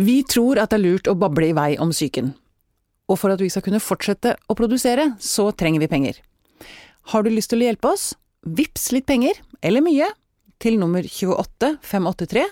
Vi 0.00 0.22
tror 0.24 0.56
at 0.62 0.72
det 0.72 0.78
er 0.78 0.84
lurt 0.86 1.08
å 1.10 1.16
bable 1.18 1.50
i 1.50 1.56
vei 1.56 1.74
om 1.82 1.90
psyken. 1.92 2.32
Og 3.10 3.18
for 3.20 3.34
at 3.34 3.42
vi 3.42 3.50
skal 3.52 3.64
kunne 3.66 3.82
fortsette 3.82 4.36
å 4.48 4.56
produsere, 4.56 5.10
så 5.20 5.50
trenger 5.52 5.82
vi 5.82 5.90
penger. 5.90 6.20
Har 7.12 7.26
du 7.26 7.28
lyst 7.32 7.52
til 7.52 7.60
å 7.60 7.66
hjelpe 7.68 7.90
oss? 7.90 8.14
Vips 8.46 8.92
litt 8.94 9.08
penger, 9.10 9.36
eller 9.60 9.84
mye, 9.84 10.08
til 10.62 10.78
nummer 10.80 11.04
28583. 11.04 12.46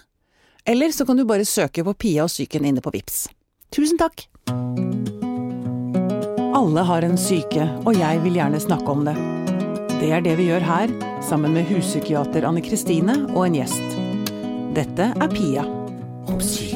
Eller 0.69 0.92
så 0.92 1.06
kan 1.08 1.16
du 1.16 1.24
bare 1.24 1.48
søke 1.48 1.87
på 1.87 1.95
Pia 1.96 2.26
og 2.26 2.32
psyken 2.32 2.69
inne 2.69 2.84
på 2.84 2.92
Vips. 2.92 3.29
Tusen 3.72 4.01
takk! 4.01 4.26
Alle 6.58 6.85
har 6.85 7.06
en 7.06 7.17
syke, 7.21 7.65
og 7.87 7.96
jeg 7.96 8.21
vil 8.26 8.37
gjerne 8.40 8.60
snakke 8.60 8.92
om 8.92 9.06
det. 9.08 9.17
Det 10.03 10.12
er 10.12 10.24
det 10.26 10.37
vi 10.40 10.51
gjør 10.51 10.69
her, 10.69 10.92
sammen 11.24 11.56
med 11.56 11.71
huspsykiater 11.71 12.44
Anne 12.49 12.65
Kristine 12.67 13.22
og 13.30 13.46
en 13.46 13.60
gjest. 13.62 14.01
Dette 14.76 15.12
er 15.15 15.33
Pia 15.33 15.65
om 16.28 16.42
syke. 16.45 16.67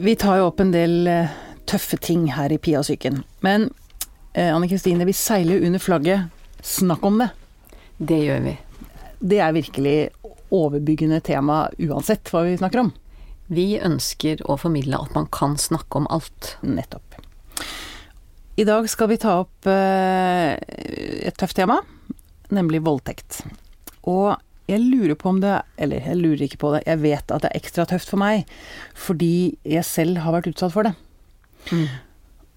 Vi 0.00 0.16
tar 0.16 0.36
jo 0.38 0.44
opp 0.46 0.60
en 0.62 0.68
del 0.70 1.08
eh, 1.10 1.30
tøffe 1.66 1.96
ting 1.98 2.28
her 2.30 2.52
i 2.54 2.58
PIA-syken, 2.62 3.16
psyken. 3.18 3.40
Men 3.42 3.64
eh, 4.30 4.52
Anne 4.54 4.68
Kristine, 4.70 5.02
vi 5.08 5.14
seiler 5.16 5.64
under 5.66 5.82
flagget 5.82 6.28
snakk 6.62 7.02
om 7.02 7.18
det. 7.18 7.26
Det 7.98 8.18
gjør 8.22 8.44
vi. 8.44 8.52
Det 9.18 9.40
er 9.42 9.56
virkelig 9.56 9.96
overbyggende 10.54 11.18
tema 11.26 11.64
uansett 11.82 12.30
hva 12.30 12.44
vi 12.46 12.54
snakker 12.60 12.84
om. 12.84 12.92
Vi 13.50 13.66
ønsker 13.82 14.44
å 14.46 14.54
formidle 14.62 15.02
at 15.02 15.18
man 15.18 15.26
kan 15.34 15.58
snakke 15.58 15.98
om 15.98 16.06
alt. 16.14 16.54
Nettopp. 16.62 17.18
I 18.54 18.70
dag 18.70 18.86
skal 18.90 19.10
vi 19.10 19.18
ta 19.18 19.40
opp 19.42 19.66
eh, 19.66 20.54
et 21.26 21.42
tøft 21.42 21.58
tema, 21.58 21.80
nemlig 22.54 22.84
voldtekt. 22.86 23.42
Og 24.06 24.36
jeg 24.68 24.84
lurer 24.84 25.16
på 25.16 25.30
om 25.30 25.40
det 25.40 25.54
Eller 25.80 26.04
jeg 26.04 26.18
lurer 26.20 26.44
ikke 26.44 26.60
på 26.60 26.72
det, 26.74 26.82
jeg 26.86 27.00
vet 27.00 27.32
at 27.32 27.44
det 27.44 27.50
er 27.50 27.60
ekstra 27.60 27.86
tøft 27.88 28.10
for 28.12 28.20
meg, 28.20 28.48
fordi 28.94 29.56
jeg 29.64 29.86
selv 29.88 30.22
har 30.24 30.36
vært 30.36 30.50
utsatt 30.52 30.74
for 30.74 30.88
det. 30.88 30.94
Mm. 31.72 31.86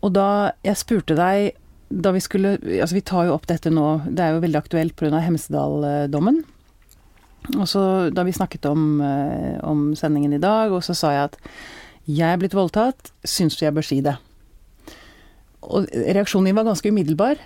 Og 0.02 0.14
da 0.16 0.30
jeg 0.66 0.80
spurte 0.82 1.18
deg 1.18 1.58
da 1.92 2.14
vi 2.16 2.22
skulle 2.24 2.56
Altså, 2.62 2.96
vi 2.96 3.04
tar 3.04 3.28
jo 3.28 3.36
opp 3.36 3.48
dette 3.50 3.72
nå, 3.74 4.02
det 4.08 4.24
er 4.24 4.36
jo 4.36 4.44
veldig 4.46 4.60
aktuelt 4.62 4.96
pga. 4.96 5.20
Hemsedal-dommen. 5.24 6.42
Og 7.58 7.66
så 7.68 7.84
da 8.14 8.24
vi 8.24 8.36
snakket 8.36 8.68
om, 8.70 9.02
eh, 9.02 9.58
om 9.66 9.96
sendingen 9.98 10.34
i 10.34 10.42
dag, 10.42 10.72
og 10.72 10.84
så 10.86 10.96
sa 10.96 11.12
jeg 11.12 11.30
at 11.32 11.38
jeg 12.08 12.28
er 12.34 12.38
blitt 12.38 12.56
voldtatt, 12.56 13.12
syns 13.26 13.58
du 13.58 13.66
jeg 13.66 13.74
bør 13.74 13.86
si 13.86 14.00
det? 14.02 14.16
Og 15.62 15.88
reaksjonen 15.92 16.50
din 16.50 16.58
var 16.58 16.70
ganske 16.70 16.90
umiddelbar. 16.90 17.42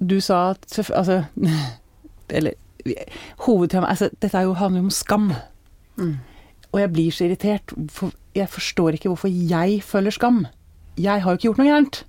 Du 0.00 0.20
sa 0.20 0.54
at 0.54 0.66
Altså 0.90 1.24
Eller 2.28 2.54
hovedtemaet 3.46 3.90
altså, 3.94 4.08
Dette 4.20 4.38
er 4.38 4.46
jo, 4.48 4.54
handler 4.58 4.82
jo 4.82 4.88
om 4.88 4.94
skam. 4.94 5.32
Mm. 5.96 6.14
Og 6.72 6.80
jeg 6.80 6.92
blir 6.92 7.10
så 7.12 7.26
irritert, 7.26 7.74
for 7.92 8.12
jeg 8.34 8.48
forstår 8.48 8.96
ikke 8.96 9.10
hvorfor 9.12 9.28
jeg 9.32 9.82
føler 9.84 10.14
skam. 10.14 10.46
Jeg 10.96 11.20
har 11.22 11.30
jo 11.32 11.36
ikke 11.38 11.48
gjort 11.50 11.60
noe 11.60 11.68
gærent. 11.68 12.02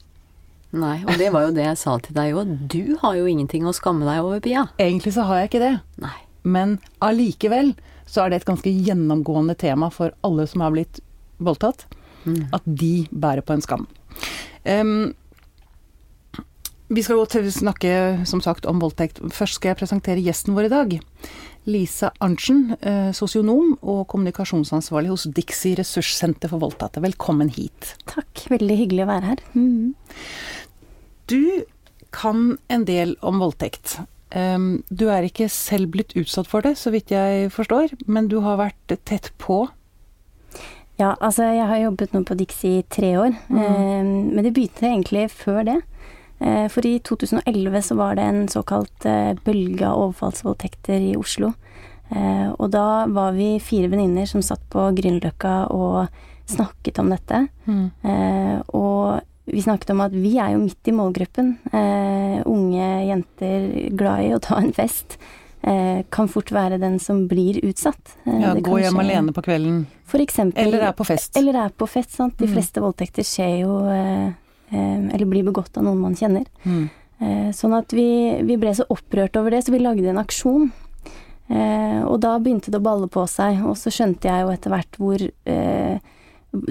Nei, 0.74 0.96
og 1.06 1.18
det 1.22 1.30
var 1.34 1.44
jo 1.46 1.52
det 1.54 1.66
jeg 1.68 1.78
sa 1.78 1.98
til 2.02 2.16
deg 2.18 2.34
òg. 2.40 2.54
Du 2.72 2.96
har 3.04 3.18
jo 3.20 3.28
ingenting 3.30 3.68
å 3.70 3.74
skamme 3.76 4.08
deg 4.08 4.24
over, 4.24 4.40
Pia. 4.42 4.64
Egentlig 4.82 5.14
så 5.14 5.26
har 5.28 5.44
jeg 5.44 5.52
ikke 5.52 5.62
det. 5.62 5.74
Nei. 6.02 6.16
Men 6.44 6.78
allikevel 7.04 7.76
så 8.10 8.24
er 8.26 8.32
det 8.34 8.42
et 8.42 8.48
ganske 8.50 8.72
gjennomgående 8.74 9.54
tema 9.60 9.92
for 9.94 10.16
alle 10.26 10.48
som 10.50 10.64
har 10.66 10.74
blitt 10.76 11.00
voldtatt, 11.44 11.86
Mm. 12.24 12.48
at 12.56 12.64
de 12.64 13.06
bærer 13.12 13.44
på 13.44 13.52
en 13.52 13.62
skam. 13.62 13.82
Em, 14.64 15.14
vi 16.94 17.04
skal 17.04 17.18
gå 17.18 17.26
til 17.32 17.48
å 17.48 17.54
snakke 17.54 17.94
som 18.30 18.42
sagt 18.44 18.68
om 18.70 18.82
voldtekt. 18.82 19.22
Først 19.34 19.58
skal 19.58 19.74
jeg 19.74 19.80
presentere 19.82 20.24
gjesten 20.24 20.54
vår 20.56 20.68
i 20.68 20.74
dag. 20.74 20.96
Lisa 21.66 22.12
Arntzen, 22.22 22.76
eh, 22.82 23.12
sosionom 23.16 23.78
og 23.82 24.08
kommunikasjonsansvarlig 24.12 25.14
hos 25.14 25.28
Dixie 25.32 25.78
ressurssenter 25.80 26.52
for 26.52 26.60
voldtatte. 26.60 27.02
Velkommen 27.02 27.50
hit. 27.50 27.96
Takk, 28.06 28.46
veldig 28.52 28.78
hyggelig 28.78 29.06
å 29.06 29.12
være 29.12 29.32
her. 29.32 29.44
Mm. 29.56 29.94
Du 31.28 31.64
kan 32.12 32.58
en 32.70 32.86
del 32.86 33.16
om 33.22 33.40
voldtekt. 33.42 34.00
Du 34.34 35.04
er 35.14 35.28
ikke 35.28 35.46
selv 35.46 35.92
blitt 35.94 36.16
utsatt 36.18 36.48
for 36.50 36.66
det, 36.66 36.74
så 36.82 36.90
vidt 36.90 37.12
jeg 37.14 37.52
forstår, 37.54 37.94
men 38.10 38.28
du 38.28 38.40
har 38.42 38.58
vært 38.58 38.96
tett 39.06 39.30
på. 39.38 39.68
Ja, 40.98 41.14
altså 41.22 41.46
jeg 41.54 41.68
har 41.70 41.82
jobbet 41.84 42.14
nå 42.14 42.24
på 42.26 42.38
Dixie 42.38 42.80
i 42.82 42.86
tre 42.90 43.14
år, 43.18 43.38
mm. 43.50 44.34
men 44.34 44.42
det 44.42 44.54
begynte 44.56 44.90
egentlig 44.90 45.28
før 45.34 45.62
det. 45.70 45.80
Eh, 46.44 46.68
for 46.68 46.86
i 46.86 46.98
2011 47.00 47.82
så 47.88 47.96
var 47.96 48.16
det 48.20 48.24
en 48.28 48.48
såkalt 48.52 49.06
eh, 49.08 49.32
bølge 49.46 49.88
av 49.88 50.10
overfallsvoldtekter 50.10 51.00
i 51.12 51.14
Oslo. 51.16 51.54
Eh, 52.12 52.50
og 52.60 52.70
da 52.74 53.06
var 53.08 53.32
vi 53.38 53.54
fire 53.64 53.88
venninner 53.92 54.28
som 54.30 54.44
satt 54.44 54.64
på 54.74 54.90
Grünerløkka 54.98 55.54
og 55.72 56.08
snakket 56.52 57.00
om 57.00 57.14
dette. 57.14 57.46
Mm. 57.66 57.86
og 58.76 59.22
vi 59.48 59.62
snakket 59.64 59.94
om 59.94 60.02
at 60.04 60.12
vi 60.12 60.34
er 60.40 60.52
jo 60.54 60.60
midt 60.66 60.90
i 60.92 60.94
målgruppen. 60.96 61.54
Unge 62.46 62.90
jenter 63.08 63.70
glad 63.96 64.26
i 64.26 64.34
å 64.36 64.42
ta 64.44 64.58
en 64.60 64.74
fest. 64.76 65.16
Kan 66.12 66.28
fort 66.28 66.52
være 66.52 66.82
den 66.84 67.00
som 67.00 67.24
blir 67.32 67.62
utsatt. 67.64 68.18
Ja, 68.28 68.52
gå 68.60 68.82
hjem 68.84 69.00
alene 69.00 69.32
på 69.36 69.44
kvelden. 69.48 69.86
For 70.12 70.20
eksempel. 70.20 70.68
Eller 70.68 70.84
er 70.90 70.96
på 71.00 71.08
fest. 71.08 71.40
Eller 71.40 71.56
er 71.64 71.72
på 71.72 71.88
fest, 71.88 72.12
sant. 72.20 72.36
De 72.38 72.48
Mm. 72.48 72.54
fleste 72.58 72.84
voldtekter 72.84 73.24
skjer 73.24 73.62
jo 73.64 73.80
Eller 74.74 75.26
blir 75.30 75.46
begått 75.46 75.78
av 75.78 75.86
noen 75.86 76.02
man 76.02 76.18
kjenner. 76.18 76.48
Mm. 76.64 76.88
Eh, 77.24 77.50
sånn 77.56 77.76
at 77.78 77.94
vi, 77.96 78.08
vi 78.44 78.58
ble 78.60 78.74
så 78.76 78.88
opprørt 78.92 79.38
over 79.40 79.54
det, 79.54 79.64
så 79.64 79.74
vi 79.74 79.82
lagde 79.84 80.10
en 80.12 80.22
aksjon. 80.22 80.72
Eh, 81.48 82.02
og 82.08 82.18
da 82.24 82.38
begynte 82.40 82.72
det 82.72 82.80
å 82.82 82.86
balle 82.86 83.10
på 83.12 83.26
seg, 83.30 83.62
og 83.68 83.78
så 83.80 83.94
skjønte 83.94 84.30
jeg 84.30 84.46
jo 84.46 84.54
etter 84.54 84.74
hvert 84.74 85.00
hvor 85.00 85.24
eh, 85.24 86.14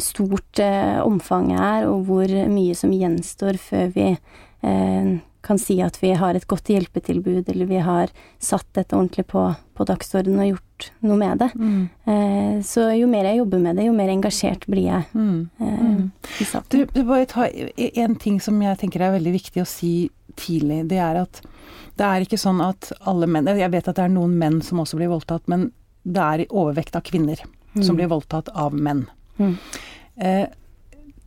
stort 0.02 0.62
eh, 0.62 0.98
omfanget 1.04 1.60
er, 1.60 1.91
og 1.91 2.08
hvor 2.08 2.32
mye 2.52 2.78
som 2.78 2.94
gjenstår 2.94 3.60
før 3.60 3.92
vi 3.96 4.08
eh, 4.12 5.12
kan 5.42 5.58
si 5.58 5.80
at 5.82 5.98
vi 6.02 6.12
har 6.18 6.38
et 6.38 6.46
godt 6.48 6.70
hjelpetilbud, 6.70 7.48
eller 7.50 7.70
vi 7.70 7.80
har 7.82 8.12
satt 8.38 8.68
dette 8.78 8.96
ordentlig 8.96 9.26
på, 9.32 9.48
på 9.74 9.86
dagsordenen 9.88 10.44
og 10.44 10.52
gjort 10.52 10.72
noe 11.03 11.16
med 11.16 11.38
det. 11.38 11.50
Mm. 11.54 11.88
Eh, 12.06 12.60
så 12.66 12.88
jo 12.98 13.06
mer 13.10 13.25
jeg 13.25 13.38
jobber 13.43 13.59
med 13.62 13.76
det, 13.76 13.84
jo 13.87 13.93
mer 13.97 14.09
engasjert 14.12 14.66
blir 14.66 14.84
jeg 14.88 15.04
Mm. 15.15 15.50
eh, 15.60 15.82
Mm. 15.82 16.10
i 16.41 16.44
saken. 16.44 16.87
Du, 16.94 17.03
bare 17.04 17.26
ta 17.26 17.44
en 17.47 18.16
ting 18.16 18.41
som 18.41 18.60
jeg 18.62 18.78
tenker 18.78 19.00
er 19.00 19.12
veldig 19.19 19.32
viktig 19.32 19.62
å 19.62 19.66
si 19.66 20.10
tidlig. 20.37 20.88
Det 20.88 20.98
er 20.98 21.16
at 21.22 21.41
det 21.97 22.04
er 22.06 22.21
ikke 22.25 22.38
sånn 22.41 22.60
at 22.66 22.92
alle 23.06 23.26
menn 23.26 23.47
Jeg 23.47 23.71
vet 23.71 23.88
at 23.88 23.97
det 23.97 24.04
er 24.04 24.09
noen 24.09 24.38
menn 24.38 24.62
som 24.62 24.78
også 24.78 24.97
blir 24.97 25.09
voldtatt, 25.09 25.42
men 25.47 25.72
det 26.04 26.22
er 26.22 26.41
i 26.41 26.47
overvekt 26.50 26.97
av 26.97 27.03
kvinner 27.03 27.37
som 27.82 27.94
Mm. 27.94 27.97
blir 27.97 28.09
voldtatt 28.09 28.48
av 28.54 28.72
menn. 28.72 29.06
Mm. 29.38 29.59
Eh, 30.19 30.47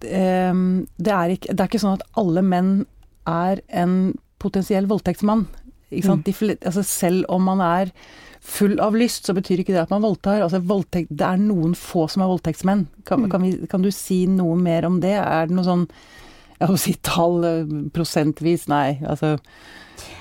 det, 0.02 1.12
er 1.14 1.30
ikke, 1.34 1.54
det 1.56 1.60
er 1.60 1.70
ikke 1.70 1.82
sånn 1.82 1.98
at 2.00 2.04
alle 2.18 2.42
menn 2.46 2.86
er 3.28 3.62
en 3.70 4.18
potensiell 4.40 4.86
voldtektsmann. 4.90 5.48
Ikke 5.92 6.06
sant? 6.10 6.26
Mm. 6.28 6.34
De, 6.50 6.58
altså 6.68 6.84
selv 6.84 7.26
om 7.30 7.44
man 7.48 7.62
er 7.62 7.92
full 8.46 8.76
av 8.84 8.94
lyst, 8.98 9.26
så 9.26 9.34
betyr 9.34 9.64
ikke 9.64 9.74
det 9.74 9.82
at 9.88 9.90
man 9.94 10.04
voldtar. 10.06 10.44
Altså 10.46 10.60
voldtekt, 10.62 11.10
det 11.10 11.26
er 11.26 11.40
noen 11.42 11.74
få 11.78 12.06
som 12.12 12.22
er 12.26 12.30
voldtektsmenn. 12.30 12.86
Kan, 13.06 13.24
Mm. 13.26 13.30
kan, 13.32 13.42
vi, 13.42 13.68
kan 13.72 13.82
du 13.82 13.90
si 13.92 14.26
noe 14.30 14.56
mer 14.56 14.86
om 14.86 15.00
det? 15.02 15.16
Er 15.18 15.48
det 15.50 15.56
noe 15.58 15.66
sånn 15.66 15.88
jeg 16.60 16.70
må 16.72 16.78
si 16.80 16.94
tall, 17.04 17.44
eh, 17.44 17.66
prosentvis? 17.92 18.68
Nei, 18.72 19.00
altså 19.04 19.38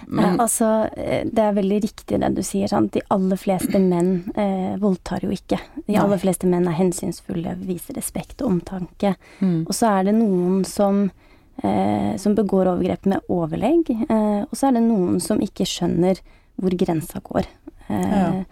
Nei, 0.08 0.36
altså, 0.38 0.88
eh, 0.96 1.24
det 1.26 1.42
er 1.42 1.54
veldig 1.56 1.78
riktig 1.82 2.18
det 2.20 2.28
du 2.36 2.42
sier. 2.46 2.68
Sant? 2.70 2.92
De 2.94 3.02
aller 3.10 3.36
fleste 3.40 3.78
menn 3.82 4.32
eh, 4.36 4.76
voldtar 4.78 5.22
jo 5.26 5.30
ikke. 5.34 5.58
De 5.86 5.92
Nei. 5.94 6.00
aller 6.02 6.18
fleste 6.22 6.46
menn 6.46 6.66
er 6.70 6.76
hensynsfulle, 6.78 7.56
viser 7.66 7.94
respekt 7.98 8.42
og 8.42 8.52
omtanke. 8.52 9.14
mm. 9.40 9.64
Og 9.66 9.74
så 9.74 9.90
er 9.98 10.04
det 10.10 10.14
noen 10.14 10.64
som, 10.64 11.10
eh, 11.62 12.16
som 12.16 12.34
begår 12.36 12.70
overgrep 12.72 13.06
med 13.06 13.20
overlegg, 13.28 13.90
eh, 14.08 14.42
og 14.46 14.54
så 14.54 14.68
er 14.68 14.72
det 14.78 14.82
noen 14.86 15.20
som 15.20 15.38
ikke 15.42 15.66
skjønner 15.66 16.20
hvor 16.60 16.70
grensa 16.78 17.20
går. 17.22 17.46
Eh, 17.88 18.10
Ja. 18.10 18.44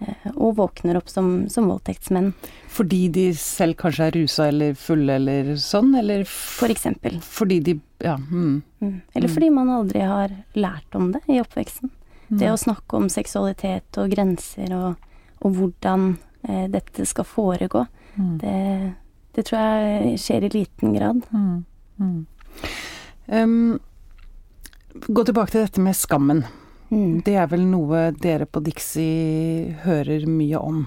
eh, 0.00 0.30
og 0.36 0.56
våkner 0.56 0.96
opp 0.96 1.08
som, 1.08 1.48
som 1.48 1.66
voldtektsmenn, 1.68 2.32
Fordi 2.68 3.08
de 3.12 3.32
selv 3.34 3.76
kanskje 3.76 4.06
er 4.06 4.10
rusa 4.12 4.48
eller 4.48 4.74
fulle 4.74 5.10
eller 5.16 5.54
sånn, 5.56 5.94
eller 5.98 6.24
for 6.24 6.68
eksempel. 6.68 7.20
fordi 7.20 7.60
de 7.62 7.80
Ja. 8.00 8.16
Mm. 8.16 8.62
Mm. 8.80 9.02
Eller 9.14 9.28
Mm. 9.28 9.34
fordi 9.34 9.50
man 9.52 9.68
aldri 9.68 10.00
har 10.00 10.28
lært 10.54 10.94
om 10.94 11.12
det 11.12 11.20
i 11.28 11.38
oppveksten. 11.40 11.90
Det 12.30 12.46
Mm. 12.48 12.54
å 12.54 12.58
snakke 12.58 12.94
om 12.96 13.08
seksualitet 13.08 13.98
og 13.98 14.10
grenser 14.10 14.72
og, 14.72 14.96
og 15.42 15.54
hvordan 15.54 16.18
eh, 16.48 16.66
dette 16.68 17.04
skal 17.06 17.24
foregå, 17.24 17.86
Mm. 18.18 18.38
det, 18.38 18.94
det 19.34 19.44
tror 19.44 19.58
jeg 19.60 20.18
skjer 20.18 20.44
i 20.44 20.48
liten 20.48 20.94
grad. 20.96 21.22
Mm. 21.34 21.64
Mm. 22.00 22.26
Um, 23.28 23.80
gå 24.94 25.24
tilbake 25.24 25.50
til 25.50 25.64
dette 25.66 25.78
med 25.80 25.94
skammen. 25.94 26.44
Mm. 26.90 27.22
Det 27.24 27.34
er 27.38 27.46
vel 27.46 27.60
noe 27.70 28.10
dere 28.18 28.46
på 28.50 28.62
Dixie 28.66 29.76
hører 29.84 30.26
mye 30.26 30.58
om. 30.60 30.86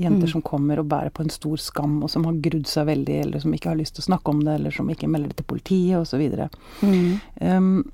Jenter 0.00 0.24
Mm. 0.26 0.30
som 0.32 0.42
kommer 0.42 0.78
og 0.80 0.88
bærer 0.88 1.10
på 1.12 1.20
en 1.22 1.28
stor 1.30 1.56
skam, 1.60 2.02
og 2.02 2.08
som 2.10 2.24
har 2.24 2.32
grudd 2.40 2.66
seg 2.66 2.86
veldig, 2.88 3.20
eller 3.26 3.38
som 3.40 3.52
ikke 3.52 3.68
har 3.68 3.76
lyst 3.76 3.94
til 3.94 4.02
å 4.02 4.08
snakke 4.08 4.28
om 4.32 4.40
det, 4.40 4.54
eller 4.54 4.70
som 4.72 4.88
ikke 4.88 5.06
melder 5.08 5.28
det 5.28 5.36
til 5.36 5.44
politiet, 5.44 6.00
osv. 6.00 6.48
Mm. 6.80 7.20
Um, 7.42 7.92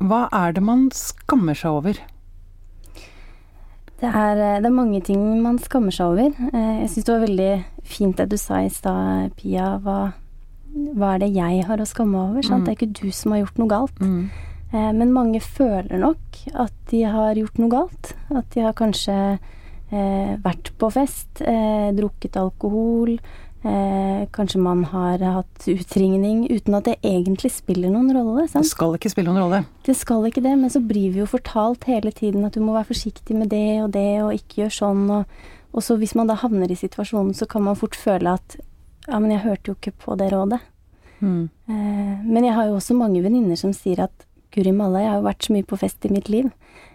hva 0.00 0.28
er 0.32 0.52
det 0.56 0.62
man 0.64 0.88
skammer 0.96 1.54
seg 1.54 1.70
over? 1.70 2.00
Det 4.00 4.08
er, 4.08 4.38
eh, 4.40 4.60
det 4.60 4.66
er 4.70 4.72
mange 4.72 5.02
ting 5.04 5.42
man 5.42 5.58
skammer 5.58 5.92
seg 5.92 6.06
over. 6.14 6.32
Eh, 6.54 6.80
Jeg 6.80 6.88
syns 6.88 7.04
det 7.04 7.14
var 7.18 7.26
veldig 7.26 7.64
fint 7.84 8.16
det 8.16 8.28
du 8.30 8.36
sa 8.38 8.62
i 8.64 8.68
stad, 8.72 9.36
Pia. 9.36 9.78
Hva, 9.78 10.14
hva 10.96 11.14
er 11.14 11.18
det 11.18 11.34
jeg 11.34 11.64
har 11.66 11.76
å 11.76 11.86
skamme 11.86 12.16
over? 12.16 12.40
Mm. 12.40 12.64
Det 12.64 12.68
er 12.72 12.76
ikke 12.86 12.92
du 13.04 13.10
som 13.12 13.32
har 13.32 13.42
gjort 13.44 13.58
noe 13.58 13.68
galt. 13.68 14.00
Mm. 14.00 14.30
Eh, 14.72 14.92
Men 14.92 15.12
mange 15.12 15.40
føler 15.40 15.98
nok 15.98 16.40
at 16.54 16.74
de 16.90 17.02
har 17.02 17.34
gjort 17.34 17.58
noe 17.58 17.70
galt. 17.70 18.14
At 18.30 18.50
de 18.54 18.64
har 18.64 18.76
kanskje 18.78 19.16
eh, 19.90 20.34
vært 20.42 20.72
på 20.78 20.90
fest, 20.94 21.42
eh, 21.42 21.90
drukket 21.96 22.36
alkohol. 22.38 23.18
Eh, 23.60 24.24
kanskje 24.32 24.56
man 24.62 24.84
har 24.88 25.18
hatt 25.20 25.66
utringning 25.68 26.46
uten 26.48 26.74
at 26.78 26.86
det 26.88 26.96
egentlig 27.04 27.50
spiller 27.52 27.90
noen 27.92 28.08
rolle. 28.16 28.46
Det 28.48 28.64
skal 28.64 28.94
ikke 28.96 29.10
spille 29.12 29.28
noen 29.28 29.42
rolle. 29.42 29.64
Det 29.84 29.96
skal 29.98 30.24
ikke 30.30 30.40
det, 30.46 30.54
men 30.56 30.72
så 30.72 30.80
blir 30.80 31.12
vi 31.12 31.20
jo 31.20 31.26
fortalt 31.28 31.84
hele 31.84 32.12
tiden 32.12 32.46
at 32.48 32.56
du 32.56 32.62
må 32.64 32.72
være 32.72 32.88
forsiktig 32.94 33.36
med 33.36 33.50
det 33.52 33.82
og 33.82 33.90
det, 33.92 34.22
og 34.24 34.32
ikke 34.32 34.62
gjør 34.62 34.72
sånn. 34.78 35.04
Og, 35.12 35.44
og 35.74 35.84
så 35.84 35.98
hvis 36.00 36.16
man 36.16 36.30
da 36.30 36.38
havner 36.40 36.72
i 36.72 36.78
situasjonen, 36.78 37.34
så 37.36 37.44
kan 37.50 37.66
man 37.66 37.76
fort 37.76 37.98
føle 37.98 38.32
at 38.38 38.56
ja, 39.10 39.18
men 39.18 39.30
jeg 39.34 39.44
hørte 39.44 39.72
jo 39.72 39.76
ikke 39.76 39.92
på 40.06 40.16
det 40.16 40.30
rådet. 40.32 40.62
Mm. 41.20 41.50
Eh, 41.68 42.16
men 42.24 42.44
jeg 42.46 42.56
har 42.56 42.70
jo 42.70 42.78
også 42.78 42.96
mange 42.96 43.20
venninner 43.20 43.60
som 43.60 43.74
sier 43.76 44.06
at 44.06 44.24
guri 44.54 44.72
malla, 44.74 45.02
jeg 45.02 45.12
har 45.12 45.20
jo 45.20 45.28
vært 45.28 45.46
så 45.46 45.54
mye 45.54 45.68
på 45.70 45.78
fest 45.80 46.06
i 46.06 46.12
mitt 46.12 46.28
liv. 46.32 46.50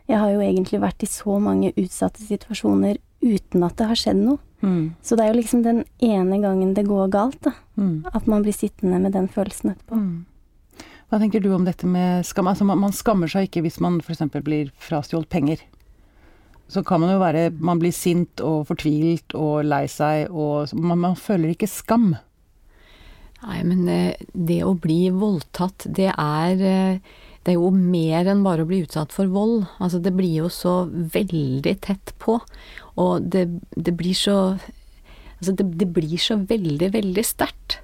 Jeg 0.09 0.21
har 0.21 0.31
jo 0.33 0.43
egentlig 0.43 0.81
vært 0.83 1.05
i 1.05 1.09
så 1.09 1.37
mange 1.41 1.73
utsatte 1.75 2.21
situasjoner 2.25 2.99
uten 3.25 3.65
at 3.65 3.77
det 3.79 3.89
har 3.89 3.99
skjedd 3.99 4.21
noe. 4.21 4.41
Mm. 4.61 4.95
Så 5.01 5.17
det 5.17 5.25
er 5.25 5.33
jo 5.33 5.39
liksom 5.39 5.63
den 5.65 5.83
ene 6.03 6.39
gangen 6.41 6.73
det 6.77 6.87
går 6.87 7.09
galt, 7.13 7.39
da. 7.45 7.53
Mm. 7.77 8.05
At 8.13 8.27
man 8.29 8.45
blir 8.45 8.55
sittende 8.55 8.99
med 9.01 9.15
den 9.17 9.27
følelsen 9.31 9.73
etterpå. 9.73 9.99
Mm. 9.99 10.85
Hva 11.09 11.21
tenker 11.21 11.41
du 11.41 11.51
om 11.53 11.65
dette 11.67 11.87
med 11.87 12.25
skam? 12.25 12.49
Altså, 12.49 12.65
man, 12.67 12.81
man 12.81 12.95
skammer 12.95 13.29
seg 13.31 13.49
ikke 13.49 13.65
hvis 13.65 13.79
man 13.83 13.99
f.eks. 14.01 14.23
blir 14.45 14.71
frastjålet 14.81 15.29
penger. 15.29 15.61
Så 16.67 16.81
kan 16.81 16.97
man 17.03 17.11
jo 17.13 17.19
være 17.21 17.51
Man 17.61 17.77
blir 17.77 17.93
sint 17.93 18.41
og 18.41 18.63
fortvilt 18.71 19.35
og 19.37 19.67
lei 19.67 19.85
seg, 19.91 20.31
og 20.33 20.73
man, 20.73 20.97
man 21.03 21.19
føler 21.19 21.53
ikke 21.53 21.69
skam. 21.69 22.15
Nei, 23.45 23.59
men 23.67 23.85
eh, 23.91 24.23
det 24.33 24.63
å 24.65 24.73
bli 24.73 25.11
voldtatt, 25.13 25.85
det 25.93 26.09
er 26.09 26.65
eh, 26.65 27.13
Det 27.45 27.53
er 27.53 27.59
jo 27.59 27.69
mer 27.69 28.25
enn 28.31 28.41
bare 28.45 28.65
å 28.65 28.69
bli 28.69 28.81
utsatt 28.85 29.13
for 29.13 29.29
vold. 29.29 29.67
Altså, 29.77 29.99
det 30.01 30.15
blir 30.17 30.33
jo 30.41 30.49
så 30.49 30.87
veldig 30.89 31.75
tett 31.85 32.15
på. 32.21 32.39
Og 33.01 33.27
det, 33.29 33.47
det 33.75 33.93
blir 33.97 34.17
så 34.17 34.39
Altså, 35.35 35.51
det, 35.59 35.65
det 35.77 35.85
blir 35.91 36.15
så 36.17 36.37
veldig, 36.47 36.87
veldig 36.93 37.23
sterkt. 37.27 37.75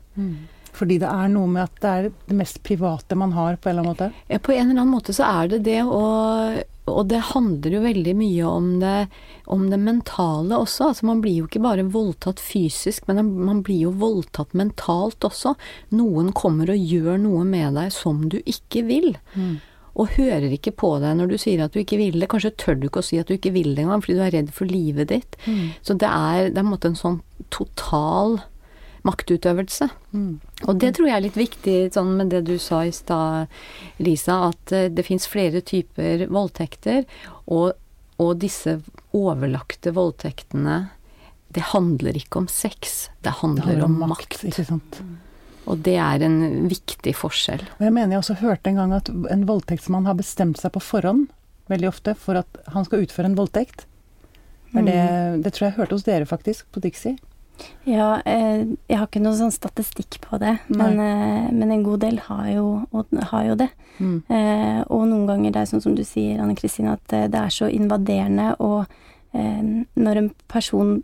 Fordi 0.71 0.95
det 1.01 1.09
er 1.11 1.27
noe 1.33 1.49
med 1.51 1.65
at 1.65 1.81
det 1.83 1.89
er 1.91 2.05
det 2.29 2.37
mest 2.39 2.61
private 2.63 3.17
man 3.19 3.33
har, 3.35 3.57
på 3.59 3.69
en 3.69 3.73
eller 3.75 3.83
annen 3.83 3.91
måte. 3.91 4.07
Ja, 4.31 4.39
på 4.39 4.53
en 4.55 4.69
eller 4.69 4.79
annen 4.79 4.93
måte 4.95 5.13
så 5.13 5.27
er 5.27 5.51
det 5.51 5.59
det, 5.67 5.81
og, 5.83 6.61
og 6.89 7.07
det 7.11 7.19
handler 7.31 7.75
jo 7.75 7.81
veldig 7.83 8.13
mye 8.17 8.45
om 8.49 8.69
det, 8.81 9.07
om 9.53 9.67
det 9.69 9.77
mentale 9.79 10.57
også. 10.57 10.87
Altså 10.91 11.05
man 11.05 11.21
blir 11.21 11.41
jo 11.41 11.47
ikke 11.49 11.61
bare 11.63 11.85
voldtatt 11.93 12.41
fysisk, 12.41 13.05
men 13.07 13.21
man 13.45 13.61
blir 13.65 13.83
jo 13.85 13.91
voldtatt 14.01 14.55
mentalt 14.57 15.21
også. 15.27 15.53
Noen 15.93 16.31
kommer 16.33 16.71
og 16.73 16.87
gjør 16.93 17.19
noe 17.21 17.43
med 17.45 17.77
deg 17.77 17.93
som 17.93 18.25
du 18.33 18.39
ikke 18.45 18.83
vil. 18.89 19.11
Og 19.93 20.13
hører 20.15 20.53
ikke 20.55 20.71
på 20.71 20.93
deg 21.03 21.17
når 21.19 21.27
du 21.33 21.37
sier 21.37 21.61
at 21.65 21.73
du 21.75 21.81
ikke 21.83 21.97
vil 21.99 22.17
det. 22.19 22.29
Kanskje 22.31 22.53
tør 22.57 22.75
du 22.79 22.87
ikke 22.87 23.03
å 23.03 23.09
si 23.09 23.19
at 23.19 23.27
du 23.27 23.35
ikke 23.35 23.51
vil 23.53 23.75
det 23.75 23.83
engang, 23.85 24.01
fordi 24.01 24.17
du 24.17 24.23
er 24.25 24.35
redd 24.39 24.53
for 24.55 24.65
livet 24.71 25.11
ditt. 25.11 25.35
Så 25.85 25.93
det 25.99 26.07
er, 26.07 26.49
det 26.49 26.57
er 26.57 26.63
en 26.65 26.71
måte 26.71 26.87
en 26.91 26.95
sånn 26.99 27.21
total 27.51 28.39
maktutøvelse. 29.07 29.89
Og 30.69 30.77
det 30.81 30.93
tror 30.95 31.09
jeg 31.09 31.17
er 31.17 31.25
litt 31.25 31.39
viktig 31.39 31.77
sånn 31.95 32.15
med 32.19 32.31
det 32.33 32.43
du 32.49 32.55
sa 32.61 32.83
i 32.85 32.93
stad, 32.93 33.51
Lisa, 34.03 34.37
at 34.51 34.73
eh, 34.75 34.89
det 34.93 35.05
fins 35.07 35.25
flere 35.29 35.63
typer 35.65 36.27
voldtekter, 36.29 37.05
og, 37.49 37.71
og 38.21 38.33
disse 38.41 38.79
overlagte 39.17 39.93
voldtektene 39.95 40.83
det 41.51 41.63
handler 41.73 42.15
ikke 42.15 42.39
om 42.39 42.47
sex, 42.47 43.09
det 43.25 43.33
handler, 43.41 43.83
om 43.83 43.97
makt. 44.07 44.39
Ikke 44.47 44.63
sant? 44.67 45.01
Og 45.69 45.81
det 45.83 45.97
er 45.99 46.23
en 46.23 46.67
viktig 46.71 47.13
forskjell. 47.17 47.63
Og 47.77 47.85
jeg 47.85 47.93
mener 47.93 48.15
jeg 48.15 48.23
også 48.23 48.39
hørte 48.39 48.71
en 48.71 48.79
gang 48.79 48.93
at 48.95 49.11
en 49.11 49.45
voldtektsmann 49.49 50.07
har 50.07 50.17
bestemt 50.19 50.61
seg 50.61 50.73
på 50.75 50.83
forhånd, 50.83 51.27
veldig 51.71 51.89
ofte, 51.91 52.15
for 52.19 52.39
at 52.39 52.61
han 52.71 52.87
skal 52.87 53.03
utføre 53.05 53.31
en 53.31 53.37
voldtekt. 53.39 53.85
Er 54.71 54.87
det, 54.87 55.01
det 55.43 55.51
tror 55.51 55.65
jeg 55.65 55.73
jeg 55.73 55.79
hørte 55.81 55.97
hos 55.97 56.07
dere 56.07 56.29
faktisk, 56.29 56.69
på 56.71 56.83
Dixie. 56.83 57.17
Ja, 57.83 58.21
eh, 58.25 58.65
jeg 58.87 58.97
har 58.97 59.07
ikke 59.07 59.21
noe 59.23 59.37
sånn 59.37 59.53
statistikk 59.53 60.19
på 60.23 60.37
det, 60.41 60.55
men, 60.69 60.99
eh, 61.01 61.51
men 61.51 61.71
en 61.71 61.83
god 61.83 62.03
del 62.03 62.19
har 62.27 62.47
jo, 62.51 62.65
har 63.31 63.45
jo 63.45 63.55
det. 63.57 63.69
Mm. 63.97 64.17
Eh, 64.29 64.81
og 64.87 65.07
noen 65.09 65.27
ganger 65.29 65.53
det 65.53 65.61
er 65.61 65.71
sånn 65.71 65.83
som 65.83 65.95
du 65.97 66.03
sier, 66.05 66.41
Anne 66.41 66.55
Kristine, 66.57 66.97
at 66.97 67.07
det 67.31 67.37
er 67.37 67.53
så 67.53 67.69
invaderende, 67.69 68.55
og 68.59 68.85
når 69.31 70.17
en 70.19 70.25
person 70.51 70.97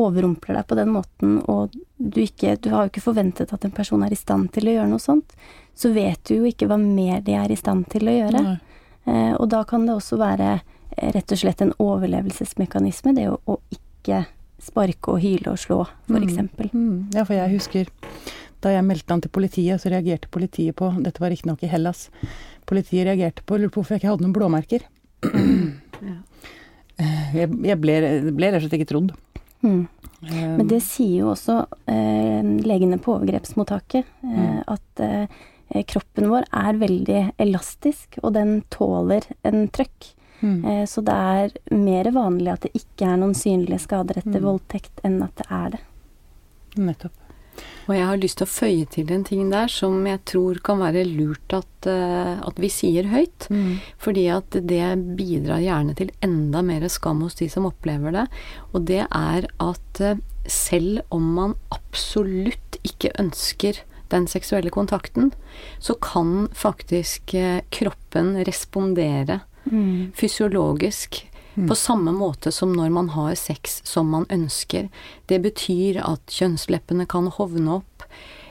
overrumpler 0.00 0.56
deg 0.56 0.66
på 0.66 0.76
den 0.78 0.88
måten, 0.94 1.34
og 1.52 1.74
du 1.98 2.22
ikke 2.22 2.54
Du 2.56 2.70
har 2.70 2.86
jo 2.86 2.88
ikke 2.88 3.04
forventet 3.04 3.52
at 3.52 3.64
en 3.64 3.74
person 3.74 4.02
er 4.02 4.12
i 4.12 4.16
stand 4.16 4.48
til 4.54 4.68
å 4.68 4.72
gjøre 4.78 4.88
noe 4.88 5.02
sånt, 5.02 5.34
så 5.76 5.92
vet 5.92 6.22
du 6.24 6.38
jo 6.38 6.48
ikke 6.48 6.70
hva 6.70 6.78
mer 6.80 7.20
de 7.20 7.34
er 7.36 7.52
i 7.52 7.58
stand 7.60 7.84
til 7.92 8.08
å 8.08 8.14
gjøre. 8.16 8.42
Nei. 8.46 9.34
Og 9.36 9.50
da 9.52 9.60
kan 9.68 9.84
det 9.84 9.92
også 9.92 10.16
være 10.16 10.62
rett 10.96 11.32
og 11.32 11.38
slett 11.38 11.60
en 11.60 11.74
overlevelsesmekanisme, 11.76 13.12
det 13.12 13.28
å, 13.28 13.36
å 13.44 13.58
ikke 13.68 14.24
sparke 14.62 15.08
og 15.12 15.20
hyle 15.20 15.52
og 15.52 15.58
slå, 15.60 15.82
for 16.06 16.18
Mm. 16.20 16.48
Mm. 16.72 17.14
Ja, 17.14 17.24
for 17.24 17.34
jeg 17.34 17.52
husker 17.58 17.86
da 18.62 18.70
jeg 18.72 18.84
meldte 18.84 19.10
han 19.12 19.20
til 19.20 19.30
politiet, 19.30 19.80
så 19.80 19.90
reagerte 19.92 20.28
politiet 20.32 20.74
på 20.76 20.88
Dette 21.02 21.20
var 21.20 21.30
riktignok 21.30 21.62
i 21.62 21.66
Hellas. 21.70 22.08
Politiet 22.66 23.06
reagerte 23.06 23.42
på 23.46 23.58
lurte 23.60 23.70
på 23.74 23.82
hvorfor 23.82 23.94
jeg 23.94 24.00
ikke 24.02 24.10
hadde 24.14 24.24
noen 24.24 24.32
blåmerker. 24.32 24.80
Jeg, 27.36 27.50
jeg 27.68 27.78
ble, 27.82 27.96
ble 28.32 28.48
rett 28.50 28.62
og 28.62 28.64
slett 28.64 28.78
ikke 28.78 28.88
trodd. 28.88 29.12
Mm. 29.66 29.82
Eh, 30.24 30.52
Men 30.56 30.68
det 30.70 30.80
sier 30.84 31.20
jo 31.20 31.32
også 31.34 31.58
eh, 31.92 32.46
legene 32.64 32.98
på 33.02 33.18
overgrepsmottaket, 33.18 34.04
eh, 34.24 34.36
Mm. 34.36 34.62
at 34.72 35.00
eh, 35.04 35.82
kroppen 35.90 36.28
vår 36.30 36.46
er 36.54 36.78
veldig 36.80 37.20
elastisk, 37.42 38.16
og 38.22 38.32
den 38.38 38.62
tåler 38.72 39.26
en 39.44 39.66
trøkk. 39.68 40.14
Mm. 40.40 40.64
Eh, 40.64 40.84
så 40.86 41.02
det 41.04 41.14
er 41.14 41.54
mer 41.74 42.10
vanlig 42.14 42.52
at 42.52 42.66
det 42.66 42.72
ikke 42.74 43.10
er 43.12 43.20
noen 43.20 43.34
synlige 43.34 43.84
skader 43.86 44.18
etter 44.22 44.40
Mm. 44.40 44.48
voldtekt, 44.48 45.04
enn 45.04 45.22
at 45.22 45.36
det 45.36 45.46
er 45.50 45.70
det. 45.76 45.80
Nettopp. 46.76 47.22
Og 47.86 47.94
jeg 47.94 48.04
har 48.04 48.18
lyst 48.20 48.36
til 48.40 48.46
å 48.46 48.50
føye 48.52 48.86
til 48.92 49.10
en 49.14 49.24
ting 49.24 49.50
der 49.50 49.70
som 49.72 50.04
jeg 50.04 50.20
tror 50.28 50.58
kan 50.66 50.80
være 50.82 51.06
lurt 51.08 51.54
at, 51.56 51.86
eh, 51.88 52.36
at 52.42 52.58
vi 52.60 52.68
sier 52.68 53.08
høyt. 53.08 53.46
Mm. 53.48 53.78
Fordi 54.02 54.26
at 54.28 54.50
det 54.50 55.16
bidrar 55.16 55.62
gjerne 55.64 55.96
til 55.96 56.10
enda 56.20 56.62
mer 56.66 56.86
skam 56.92 57.22
hos 57.22 57.38
de 57.38 57.48
som 57.48 57.64
opplever 57.64 58.12
det. 58.12 58.26
Og 58.74 58.84
det 58.90 59.06
er 59.06 59.46
at 59.62 60.00
eh, 60.00 60.20
selv 60.46 61.00
om 61.10 61.34
man 61.34 61.54
absolutt 61.72 62.76
ikke 62.84 63.14
ønsker 63.18 63.80
den 64.10 64.26
seksuelle 64.30 64.70
kontakten, 64.70 65.32
så 65.82 65.96
kan 65.98 66.48
faktisk 66.54 67.34
kroppen 67.74 68.36
respondere 68.46 69.40
fysiologisk 70.14 71.24
Mm. 71.56 71.68
på 71.68 71.74
samme 71.74 72.12
måte 72.12 72.52
som 72.52 72.72
når 72.76 72.90
man 72.92 73.08
har 73.08 73.34
sex 73.34 73.80
som 73.84 74.10
man 74.12 74.26
ønsker. 74.28 74.90
Det 75.26 75.38
betyr 75.40 76.02
at 76.04 76.28
kjønnsleppene 76.28 77.06
kan 77.08 77.30
hovne 77.32 77.78
opp, 77.78 78.02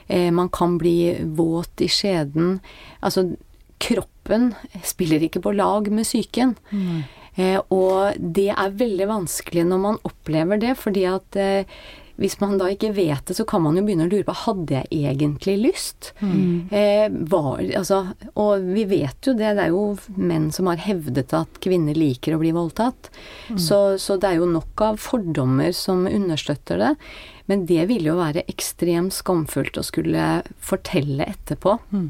eh, 0.08 0.30
man 0.30 0.48
kan 0.48 0.78
bli 0.78 1.14
våt 1.22 1.80
i 1.80 1.86
skjeden. 1.86 2.60
Altså, 3.00 3.36
kroppen 3.78 4.54
spiller 4.82 5.22
ikke 5.22 5.42
på 5.44 5.54
lag 5.54 5.86
med 5.92 6.04
psyken. 6.04 6.56
Mm. 6.72 7.04
Eh, 7.36 7.60
og 7.70 8.16
det 8.18 8.48
er 8.50 8.74
veldig 8.74 9.06
vanskelig 9.06 9.66
når 9.68 9.78
man 9.78 9.98
opplever 10.02 10.58
det, 10.58 10.74
fordi 10.76 11.04
at 11.06 11.36
eh, 11.36 11.64
hvis 12.16 12.38
man 12.40 12.56
da 12.60 12.70
ikke 12.72 12.94
vet 12.96 13.28
det, 13.28 13.36
så 13.36 13.44
kan 13.48 13.62
man 13.64 13.76
jo 13.76 13.84
begynne 13.84 14.06
å 14.06 14.10
lure 14.10 14.24
på 14.24 14.34
hadde 14.46 14.80
jeg 14.80 15.10
egentlig 15.12 15.56
lyst. 15.60 16.10
Mm. 16.20 16.72
Eh, 16.72 17.06
var, 17.32 17.60
altså, 17.76 18.02
og 18.34 18.66
vi 18.72 18.86
vet 18.88 19.28
jo 19.28 19.36
det, 19.36 19.52
det 19.58 19.66
er 19.66 19.74
jo 19.74 19.96
menn 20.16 20.48
som 20.54 20.70
har 20.70 20.80
hevdet 20.86 21.34
at 21.36 21.60
kvinner 21.64 21.96
liker 21.98 22.36
å 22.36 22.40
bli 22.40 22.54
voldtatt. 22.56 23.10
Så, 23.60 23.80
så 24.00 24.16
det 24.20 24.30
er 24.30 24.40
jo 24.40 24.50
nok 24.50 24.84
av 24.86 25.00
fordommer 25.02 25.74
som 25.76 26.06
understøtter 26.08 26.80
det. 26.80 26.92
Men 27.46 27.66
det 27.68 27.84
ville 27.90 28.10
jo 28.10 28.18
være 28.18 28.46
ekstremt 28.50 29.14
skamfullt 29.14 29.78
å 29.78 29.84
skulle 29.86 30.40
fortelle 30.64 31.28
etterpå. 31.36 31.76
Mm. 31.92 32.08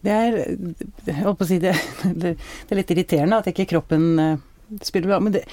Det 0.00 0.14
er 0.14 0.38
jeg 0.40 1.18
holdt 1.20 1.40
på 1.40 1.46
å 1.46 1.50
si 1.50 1.58
det, 1.62 1.74
det 2.22 2.36
er 2.70 2.78
litt 2.78 2.94
irriterende 2.94 3.42
at 3.42 3.50
ikke 3.50 3.68
kroppen 3.74 4.06
eh, 4.22 4.38
spiller, 4.86 5.10
bra. 5.12 5.20
men 5.20 5.34
det, 5.36 5.44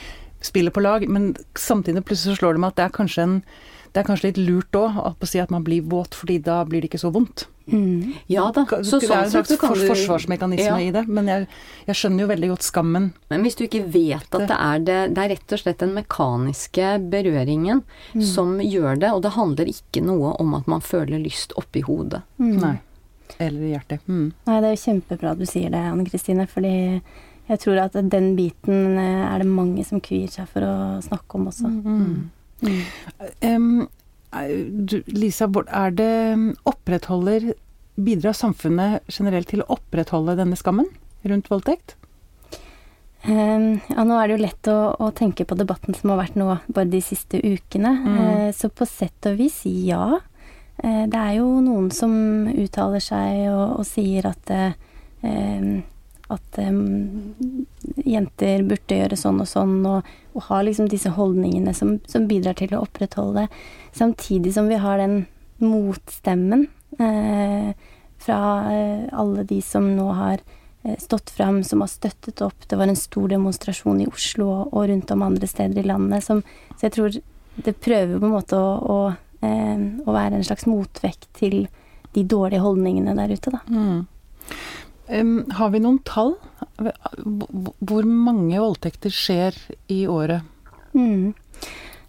spiller 0.48 0.74
på 0.74 0.84
lag, 0.86 1.04
men 1.12 1.34
samtidig 1.60 2.06
plutselig 2.08 2.36
så 2.38 2.42
slår 2.42 2.58
det 2.58 2.63
meg 2.63 2.74
at 2.74 2.80
det 2.80 2.88
er 2.88 2.96
kanskje, 2.98 3.27
en, 3.27 3.36
det 3.94 4.01
er 4.01 4.08
kanskje 4.08 4.32
litt 4.32 4.42
lurt 4.42 4.80
òg 4.80 4.98
å 5.12 5.27
si 5.30 5.42
at 5.44 5.54
man 5.54 5.66
blir 5.68 5.86
våt, 5.92 6.16
fordi 6.18 6.39
da 6.44 6.62
blir 6.68 6.82
det 6.84 6.92
ikke 6.92 7.04
så 7.06 7.12
vondt. 7.16 7.46
Mm. 7.68 8.13
Ja 8.32 8.46
da, 8.56 8.62
så 8.63 8.96
det 9.01 9.10
er 9.10 9.10
sånn 9.10 9.25
en 9.25 9.32
sett 9.34 9.50
slags 9.50 9.60
for, 9.60 9.75
du 9.75 9.89
forsvarsmekanisme 9.89 10.70
Ja. 10.70 10.77
i 10.80 10.92
det, 10.96 11.01
men 11.12 11.27
jeg, 11.27 11.48
jeg 11.89 12.00
skjønner 12.00 12.24
jo 12.24 12.30
veldig 12.30 12.50
godt 12.54 12.63
skammen. 12.63 13.10
Men 13.27 13.44
hvis 13.44 13.58
du 13.60 13.66
ikke 13.66 13.84
vet 13.92 14.24
at 14.39 14.46
det 14.48 14.56
er 14.56 14.80
det 14.88 15.00
Det 15.18 15.24
er 15.25 15.32
rett 15.34 15.56
og 15.58 15.60
slett 15.60 15.84
den 15.84 15.92
mekaniske 15.98 16.94
berøringen 17.12 17.84
som 18.24 18.56
gjør 18.63 19.01
det, 19.04 19.12
og 19.12 19.22
det 19.25 19.36
handler 19.36 19.68
ikke 19.68 20.04
noe 20.06 20.32
om 20.39 20.56
at 20.56 20.68
man 20.72 20.80
føler 20.80 21.20
lyst 21.20 21.51
oppi 21.60 21.84
hodet. 21.84 22.24
Mm. 22.39 22.56
Nei. 22.63 22.75
Eller 23.38 23.60
i 23.68 23.74
hjertet. 23.74 24.08
Mm. 24.08 24.32
Nei, 24.48 24.60
det 24.63 24.70
er 24.70 24.75
jo 24.77 24.84
kjempebra 24.86 25.34
at 25.36 25.42
du 25.44 25.46
sier 25.50 25.74
det, 25.74 25.84
Anne 25.92 26.08
Kristine, 26.08 26.48
fordi 26.48 27.01
jeg 27.48 27.62
tror 27.63 27.84
at 27.86 27.96
den 27.96 28.34
biten 28.38 28.98
eh, 29.00 29.24
er 29.27 29.44
det 29.44 29.50
mange 29.50 29.86
som 29.88 30.01
kvier 30.04 30.32
seg 30.32 30.50
for 30.51 30.66
å 30.68 30.75
snakke 31.06 31.39
om 31.39 31.48
også. 31.51 31.72
Mm. 31.72 32.18
Mm. 32.66 33.88
Er- 34.38 34.66
du, 34.68 35.00
Lisa, 35.08 35.48
er 35.48 35.94
det 35.96 36.12
opprettholder 36.68 37.54
Bidrar 37.98 38.36
samfunnet 38.38 39.08
generelt 39.10 39.50
til 39.50 39.63
å 39.63 39.72
opprettholde 39.74 40.36
denne 40.38 40.58
skammen 40.60 40.86
rundt 41.25 41.48
voldtekt? 41.50 41.96
Um, 43.25 43.80
ja, 43.89 44.04
nå 44.06 44.16
er 44.16 44.30
det 44.30 44.36
jo 44.36 44.44
lett 44.44 44.70
å, 44.70 44.77
å 45.01 45.10
tenke 45.18 45.48
på 45.48 45.58
debatten 45.58 45.98
som 45.98 46.13
har 46.13 46.22
vært 46.22 46.38
nå 46.38 46.51
bare 46.70 46.88
de 46.92 47.01
siste 47.01 47.42
ukene. 47.42 47.92
Mm. 47.98 48.18
Uh, 48.20 48.50
så 48.56 48.70
på 48.70 48.86
sett 48.88 49.27
og 49.27 49.39
vis, 49.42 49.63
ja. 49.66 50.20
Uh, 50.77 51.04
det 51.10 51.18
er 51.18 51.34
jo 51.39 51.48
noen 51.66 51.89
som 51.92 52.13
uttaler 52.54 53.04
seg 53.04 53.48
og, 53.50 53.80
og 53.82 53.89
sier 53.89 54.30
at 54.30 54.54
uh, 54.54 54.94
em, 55.25 55.82
at 56.34 56.60
um, 56.60 57.36
jenter 58.03 58.63
burde 58.67 59.00
gjøre 59.00 59.17
sånn 59.19 59.39
og 59.43 59.48
sånn, 59.48 59.79
og, 59.88 60.07
og 60.36 60.48
har 60.50 60.65
liksom 60.67 60.89
disse 60.91 61.12
holdningene 61.15 61.74
som, 61.75 61.98
som 62.10 62.27
bidrar 62.27 62.57
til 62.60 62.75
å 62.75 62.84
opprettholde 62.84 63.46
det. 63.46 63.62
Samtidig 63.96 64.53
som 64.57 64.67
vi 64.72 64.79
har 64.81 65.00
den 65.00 65.22
motstemmen 65.63 66.67
eh, 67.00 67.72
fra 68.17 68.39
eh, 68.74 69.07
alle 69.12 69.46
de 69.48 69.62
som 69.62 69.88
nå 69.96 70.10
har 70.17 70.43
eh, 70.84 70.98
stått 71.00 71.29
fram, 71.29 71.63
som 71.63 71.81
har 71.81 71.91
støttet 71.91 72.41
opp. 72.41 72.67
Det 72.67 72.75
var 72.75 72.91
en 72.91 73.00
stor 73.00 73.31
demonstrasjon 73.31 74.03
i 74.03 74.10
Oslo 74.12 74.50
og 74.67 74.88
rundt 74.91 75.12
om 75.15 75.25
andre 75.25 75.48
steder 75.48 75.81
i 75.81 75.88
landet. 75.88 76.27
Som, 76.27 76.43
så 76.75 76.89
jeg 76.89 76.98
tror 76.98 77.19
det 77.63 77.79
prøver 77.81 78.19
på 78.19 78.27
en 78.27 78.36
måte 78.36 78.60
å, 78.60 78.75
å, 78.77 79.00
eh, 79.46 79.88
å 80.03 80.15
være 80.15 80.38
en 80.38 80.48
slags 80.48 80.67
motvekt 80.69 81.29
til 81.39 81.65
de 82.13 82.24
dårlige 82.24 82.63
holdningene 82.63 83.15
der 83.17 83.34
ute, 83.36 83.53
da. 83.53 83.63
Mm. 83.69 84.05
Har 85.07 85.69
vi 85.71 85.79
noen 85.79 85.99
tall? 86.03 86.35
Hvor 86.77 88.07
mange 88.07 88.59
voldtekter 88.59 89.13
skjer 89.13 89.55
i 89.87 90.03
året? 90.07 90.43
Mm. 90.93 91.33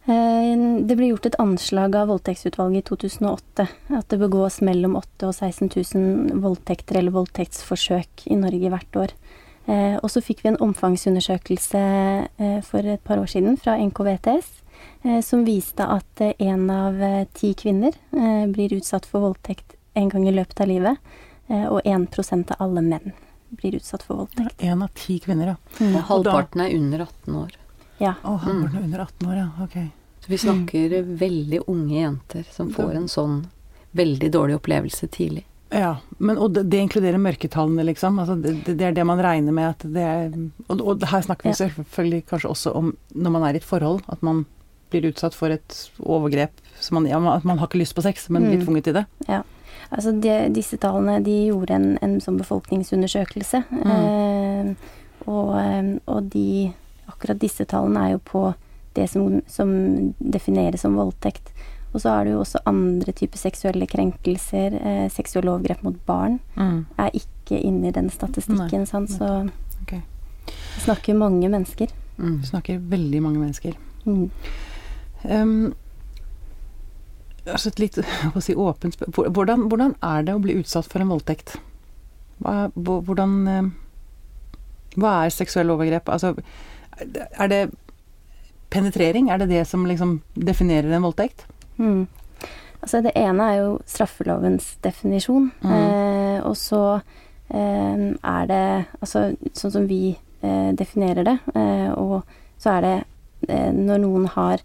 Eh, 0.08 0.54
Det 0.88 0.96
ble 0.96 1.10
gjort 1.12 1.26
et 1.26 1.38
anslag 1.38 1.94
av 1.96 2.08
voldtektsutvalget 2.08 2.80
i 2.80 2.88
2008. 2.88 3.68
At 3.98 4.08
det 4.08 4.18
begås 4.18 4.60
mellom 4.64 4.96
8 4.96 5.28
og 5.28 5.34
16 5.34 5.68
000 5.94 6.40
voldtekter 6.42 6.98
eller 6.98 7.12
voldtektsforsøk 7.12 8.26
i 8.26 8.38
Norge 8.40 8.72
hvert 8.72 8.96
år. 8.96 9.12
Eh, 9.68 9.96
Og 10.02 10.08
så 10.10 10.22
fikk 10.24 10.42
vi 10.42 10.48
en 10.48 10.62
omfangsundersøkelse 10.64 11.82
eh, 12.38 12.60
for 12.62 12.80
et 12.80 13.04
par 13.04 13.18
år 13.18 13.28
siden 13.28 13.58
fra 13.58 13.76
NKVTS. 13.76 14.64
Som 15.22 15.44
viste 15.44 15.82
at 15.82 16.20
én 16.38 16.70
av 16.70 17.26
ti 17.34 17.52
kvinner 17.54 17.94
blir 18.46 18.76
utsatt 18.76 19.06
for 19.06 19.20
voldtekt 19.20 19.74
en 19.94 20.08
gang 20.08 20.26
i 20.28 20.34
løpet 20.34 20.60
av 20.60 20.68
livet. 20.70 20.98
Eh, 21.48 21.66
Og 21.68 21.80
1 21.84 22.50
av 22.50 22.56
alle 22.60 22.82
menn 22.82 23.12
blir 23.50 23.74
utsatt 23.78 24.02
for 24.02 24.16
voldtekt. 24.26 24.58
Én 24.60 24.82
av 24.84 24.90
ti 24.94 25.18
kvinner, 25.24 25.46
ja. 25.46 25.56
Og 25.80 26.02
halvparten 26.10 26.60
er 26.66 26.74
under 26.76 26.98
18 27.06 27.34
år. 27.42 27.52
Ja. 27.98 28.14
Å, 28.22 28.36
halvparten 28.44 28.76
er 28.78 28.82
under 28.84 29.00
18 29.06 29.28
år, 29.28 29.36
ja. 29.36 29.48
Ok. 29.64 29.76
Så 30.20 30.28
vi 30.28 30.38
snakker 30.38 31.02
veldig 31.18 31.60
unge 31.66 31.94
jenter 32.02 32.44
som 32.52 32.68
får 32.74 32.94
en 32.98 33.08
sånn 33.08 33.46
veldig 33.96 34.28
dårlig 34.34 34.58
opplevelse 34.60 35.08
tidlig. 35.08 35.44
Ja, 35.72 35.96
men, 36.18 36.38
og 36.40 36.52
det, 36.56 36.62
det 36.72 36.78
inkluderer 36.80 37.18
mørketallene, 37.20 37.84
liksom. 37.84 38.18
Altså, 38.20 38.36
det, 38.40 38.76
det 38.78 38.84
er 38.86 38.92
det 38.96 39.04
man 39.08 39.20
regner 39.20 39.52
med 39.52 39.68
at 39.74 39.82
det 39.92 40.04
er 40.04 40.30
Og, 40.68 40.80
og 40.80 41.02
her 41.08 41.20
snakker 41.24 41.44
vi 41.48 41.52
Ja. 41.52 41.58
selvfølgelig 41.68 42.22
kanskje 42.28 42.48
også 42.52 42.72
om 42.76 42.92
når 43.14 43.30
man 43.34 43.42
er 43.48 43.54
i 43.54 43.60
et 43.60 43.64
forhold, 43.68 44.02
at 44.08 44.22
man 44.22 44.44
blir 44.90 45.08
utsatt 45.10 45.34
for 45.36 45.48
et 45.52 45.90
overgrep 46.00 46.52
som 46.80 46.94
man, 47.00 47.06
ja, 47.10 47.18
man- 47.18 47.36
at 47.36 47.44
man 47.44 47.58
har 47.58 47.68
ikke 47.68 47.80
lyst 47.82 47.94
på 47.96 48.02
sex, 48.02 48.28
men 48.30 48.44
blir 48.48 48.58
Mm. 48.60 48.64
tvunget 48.66 48.84
til 48.84 48.94
det. 48.94 49.06
Altså 49.88 50.12
de, 50.12 50.34
disse 50.54 50.76
tallene 50.80 51.18
de 51.24 51.34
gjorde 51.48 51.76
en, 51.76 51.88
en 52.04 52.18
sånn 52.22 52.38
befolkningsundersøkelse. 52.40 53.62
Eh, 53.64 54.70
og, 55.26 55.54
eh, 55.62 55.96
og 56.06 56.30
de 56.34 56.48
Akkurat 57.08 57.38
disse 57.40 57.64
tallene 57.64 58.02
er 58.04 58.10
jo 58.12 58.18
på 58.28 58.40
det 58.92 59.06
som, 59.08 59.38
som 59.48 59.70
defineres 60.20 60.82
som 60.84 60.98
voldtekt. 60.98 61.48
Og 61.94 62.02
så 62.02 62.12
er 62.12 62.26
det 62.26 62.34
jo 62.34 62.42
også 62.42 62.60
andre 62.68 63.14
typer 63.16 63.40
seksuelle 63.40 63.88
krenkelser. 63.88 64.76
Eh, 64.76 65.06
seksuelle 65.10 65.54
overgrep 65.54 65.80
mot 65.86 65.96
barn 66.06 66.36
er 66.60 67.16
ikke 67.16 67.62
inne 67.64 67.88
i 67.88 67.94
den 67.96 68.12
statistikken, 68.12 68.84
sant. 68.86 69.14
Så 69.16 69.30
okay. 69.80 70.02
vi 70.52 70.84
snakker 70.84 71.16
mange 71.16 71.48
mennesker. 71.48 71.96
Mm. 72.18 72.38
Vi 72.42 72.52
snakker 72.52 72.84
veldig 72.92 73.24
mange 73.24 73.40
mennesker. 73.40 73.80
Mm. 74.04 74.28
Um, 75.24 75.74
altså 77.52 77.68
et 77.72 77.78
litt 77.82 77.98
si, 78.44 78.54
åpent 78.54 78.94
spørsmål. 78.96 79.32
Hvordan, 79.36 79.66
hvordan 79.70 79.94
er 80.02 80.22
det 80.26 80.34
å 80.36 80.42
bli 80.44 80.56
utsatt 80.60 80.88
for 80.90 81.00
en 81.04 81.10
voldtekt? 81.12 81.56
Hva, 82.44 82.68
hvordan 82.76 83.32
eh, 83.50 83.68
Hva 84.98 85.12
er 85.26 85.34
seksuelle 85.34 85.74
overgrep? 85.74 86.08
Altså, 86.10 86.34
er 86.98 87.48
det 87.50 87.62
penetrering? 88.70 89.28
Er 89.30 89.38
det 89.42 89.48
det 89.50 89.64
som 89.68 89.84
liksom 89.86 90.20
definerer 90.34 90.92
en 90.96 91.04
voldtekt? 91.06 91.46
Mm. 91.78 92.06
Altså 92.82 93.00
det 93.02 93.12
ene 93.18 93.42
er 93.52 93.56
jo 93.62 93.70
straffelovens 93.90 94.76
definisjon, 94.84 95.50
Mm. 95.62 95.72
eh, 95.74 96.40
og 96.46 96.54
så 96.56 97.00
eh, 97.50 98.14
er 98.22 98.46
det 98.46 98.86
altså 99.02 99.24
sånn 99.52 99.72
som 99.74 99.86
vi 99.90 100.16
eh, 100.42 100.70
definerer 100.78 101.24
det, 101.26 101.38
eh, 101.58 101.90
og 101.98 102.22
så 102.58 102.76
er 102.76 102.80
det 102.86 102.96
eh, 103.48 103.72
når 103.74 103.98
noen 104.04 104.26
har 104.36 104.62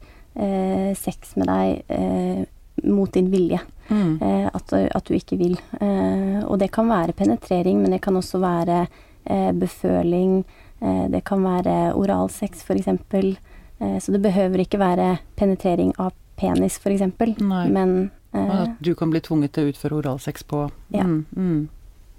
sex 0.98 1.36
med 1.38 1.46
deg 1.46 1.84
eh, 1.94 2.40
mot 2.84 3.12
din 3.12 3.30
vilje, 3.32 3.60
Mm. 3.90 4.18
eh, 4.22 4.46
at, 4.54 4.74
at 4.74 5.04
du 5.06 5.14
ikke 5.14 5.38
vil. 5.38 5.58
Eh, 5.82 6.40
og 6.48 6.58
det 6.60 6.72
kan 6.72 6.88
være 6.88 7.14
penetrering, 7.14 7.82
men 7.82 7.92
det 7.92 8.02
kan 8.02 8.16
også 8.16 8.40
være 8.40 8.88
eh, 9.26 9.52
beføling, 9.52 10.44
eh, 10.82 11.08
det 11.12 11.24
kan 11.28 11.44
være 11.44 11.94
oralsex 11.96 12.64
f.eks. 12.64 12.88
Eh, 12.88 14.00
så 14.00 14.12
det 14.12 14.22
behøver 14.24 14.64
ikke 14.64 14.80
være 14.80 15.18
penetrering 15.36 15.94
av 16.00 16.14
penis 16.40 16.80
f.eks. 16.80 17.02
Men 17.40 18.12
Og 18.34 18.40
eh, 18.40 18.62
at 18.64 18.80
du 18.82 18.94
kan 18.96 19.12
bli 19.12 19.20
tvunget 19.22 19.52
til 19.54 19.68
å 19.68 19.74
utføre 19.74 20.00
oralsex 20.02 20.44
på 20.48 20.64
Ja. 20.96 21.04
mm, 21.04 21.26
mm, 21.36 21.70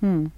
mm. 0.02 0.30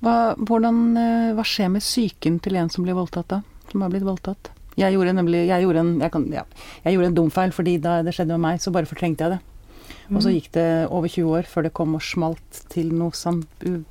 Hva, 0.00 0.34
hvordan, 0.38 0.96
eh, 0.96 1.34
hva 1.36 1.44
skjer 1.44 1.68
med 1.74 1.82
psyken 1.84 2.38
til 2.40 2.56
en 2.56 2.70
som 2.72 2.84
blir 2.86 2.94
voldtatt, 2.96 3.28
da? 3.28 3.42
Som 3.70 3.82
har 3.84 3.90
blitt 3.92 4.06
voldtatt? 4.06 4.48
Jeg 4.78 4.94
gjorde 4.94 5.12
nemlig 5.12 5.42
jeg 5.50 5.62
gjorde 5.66 5.80
en, 5.82 5.98
jeg 6.00 6.10
kan, 6.14 6.24
ja, 6.32 6.44
jeg 6.86 6.94
gjorde 6.94 7.06
en 7.10 7.14
dum 7.18 7.30
feil, 7.30 7.50
fordi 7.52 7.74
da 7.82 7.98
det 8.02 8.14
skjedde 8.16 8.38
med 8.38 8.40
meg, 8.46 8.60
så 8.64 8.72
bare 8.72 8.88
fortrengte 8.88 9.26
jeg 9.26 9.34
det. 9.34 9.40
Og 10.14 10.20
så 10.22 10.28
Mm. 10.28 10.34
gikk 10.36 10.50
det 10.52 10.66
over 10.90 11.08
20 11.08 11.30
år 11.38 11.42
før 11.48 11.62
det 11.62 11.72
kom 11.74 11.94
og 11.94 12.02
smalt 12.02 12.62
til 12.68 12.90
noe 12.92 13.10
sånn 13.16 13.42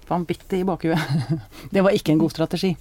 vanvittig 0.08 0.60
i 0.62 0.64
bakhuet. 0.64 1.00
det 1.74 1.82
var 1.84 1.92
ikke 1.92 2.12
en 2.14 2.20
god 2.20 2.32
strategi. 2.32 2.76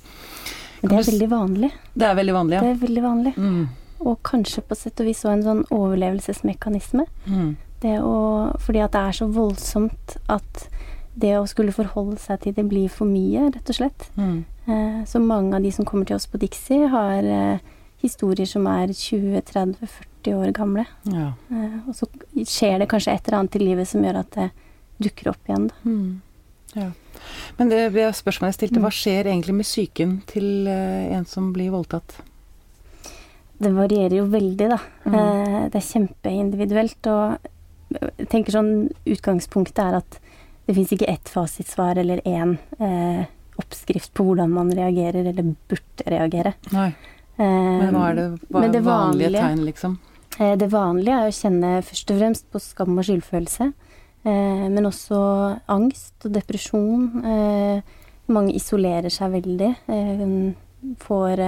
men 0.82 0.90
det 0.90 0.99
er 0.99 1.12
veldig 1.12 1.28
vanlig. 1.30 1.70
Det 1.97 2.06
er 2.09 2.14
veldig 2.14 2.35
vanlig, 2.35 2.52
ja. 2.54 2.61
Det 2.61 2.70
er 2.75 2.87
veldig 2.87 3.02
vanlig. 3.02 3.35
Mm, 3.37 3.68
Og 4.00 4.18
kanskje 4.25 4.62
på 4.64 4.76
sett 4.76 5.00
og 5.00 5.06
vis 5.06 5.25
òg 5.25 5.32
en 5.32 5.42
sånn 5.44 5.64
overlevelsesmekanisme. 5.70 7.06
mm, 7.26 7.56
Det 7.80 7.99
å, 8.00 8.52
fordi 8.61 8.80
at 8.85 8.92
det 8.92 9.00
er 9.00 9.12
så 9.12 9.26
voldsomt 9.32 10.16
at 10.28 10.68
det 11.16 11.35
å 11.38 11.47
skulle 11.49 11.73
forholde 11.73 12.18
seg 12.18 12.40
til 12.40 12.52
det 12.52 12.68
blir 12.68 12.88
for 12.92 13.06
mye, 13.06 13.50
rett 13.54 13.68
og 13.68 13.76
slett. 13.76 14.09
mm. 14.16 14.44
Eh, 14.68 15.04
så 15.04 15.18
mange 15.18 15.54
av 15.56 15.62
de 15.62 15.70
som 15.73 15.85
kommer 15.85 16.06
til 16.06 16.14
oss 16.16 16.26
på 16.26 16.38
Dixie, 16.38 16.87
har 16.88 17.25
eh, 17.25 17.59
historier 18.02 18.47
som 18.47 18.66
er 18.66 18.87
20-30-40 20.23 20.35
år 20.47 20.53
gamle. 20.53 20.87
Ja. 21.05 21.33
Eh, 21.50 21.77
og 21.89 21.95
så 21.95 22.07
skjer 22.47 22.79
det 22.83 22.89
kanskje 22.89 23.15
et 23.15 23.29
eller 23.29 23.39
annet 23.39 23.57
i 23.57 23.62
livet 23.65 23.89
som 23.89 24.03
gjør 24.05 24.19
at 24.21 24.31
det 24.37 24.50
dukker 25.00 25.31
opp 25.33 25.49
igjen. 25.49 25.69
Da. 25.69 25.75
Mm. 25.85 26.21
ja. 26.75 26.91
Men 27.59 27.69
det, 27.69 27.81
spørsmålet 28.17 28.53
jeg 28.55 28.59
stilte, 28.61 28.79
Mm. 28.81 28.85
hva 28.85 28.91
skjer 28.91 29.25
egentlig 29.27 29.55
med 29.55 29.65
psyken 29.67 30.23
til 30.27 30.67
eh, 30.69 31.12
en 31.17 31.25
som 31.25 31.53
blir 31.53 31.71
voldtatt? 31.71 32.21
Det 33.61 33.73
varierer 33.77 34.17
jo 34.17 34.27
veldig, 34.33 34.69
da. 34.73 34.79
Mm. 35.05 35.15
Eh, 35.15 35.69
det 35.71 35.77
er 35.81 35.89
kjempeindividuelt. 35.91 37.07
Og 37.07 38.00
jeg 38.19 38.29
tenker 38.33 38.53
sånn 38.53 38.91
utgangspunktet 39.05 39.83
er 39.85 39.99
at 40.00 40.19
det 40.67 40.77
fins 40.77 40.93
ikke 40.95 41.09
ett 41.11 41.29
fasitsvar 41.29 41.99
eller 41.99 42.21
én 42.25 42.57
eh, 42.79 43.25
oppskrift 43.61 44.15
på 44.15 44.25
hvordan 44.25 44.50
man 44.55 44.71
reagerer 44.73 45.27
eller 45.27 45.43
burde 45.69 46.07
reagere. 46.07 46.55
Nei. 46.73 46.93
Men 47.41 47.95
hva 47.97 48.11
er 48.11 48.15
det, 48.19 48.25
hva 48.53 48.61
det 48.69 48.81
vanlige 48.85 49.31
vanlige- 49.31 49.41
tegn, 49.41 49.65
liksom? 49.65 49.99
Eh, 50.39 50.57
Det 50.57 50.69
vanlige 50.71 51.17
er 51.17 51.29
å 51.29 51.35
kjenne 51.35 51.71
først 51.85 52.11
og 52.15 52.21
fremst 52.21 52.51
på 52.53 52.61
skam 52.63 52.99
og 52.99 53.05
skyldfølelse, 53.05 53.73
eh, 54.25 54.69
men 54.71 54.85
også 54.87 55.61
angst 55.69 56.15
og 56.25 56.33
depresjon. 56.33 57.25
Eh, 57.25 57.81
mange 58.29 58.55
isolerer 58.55 59.11
seg 59.11 59.33
veldig, 59.33 59.75
får 61.03 61.41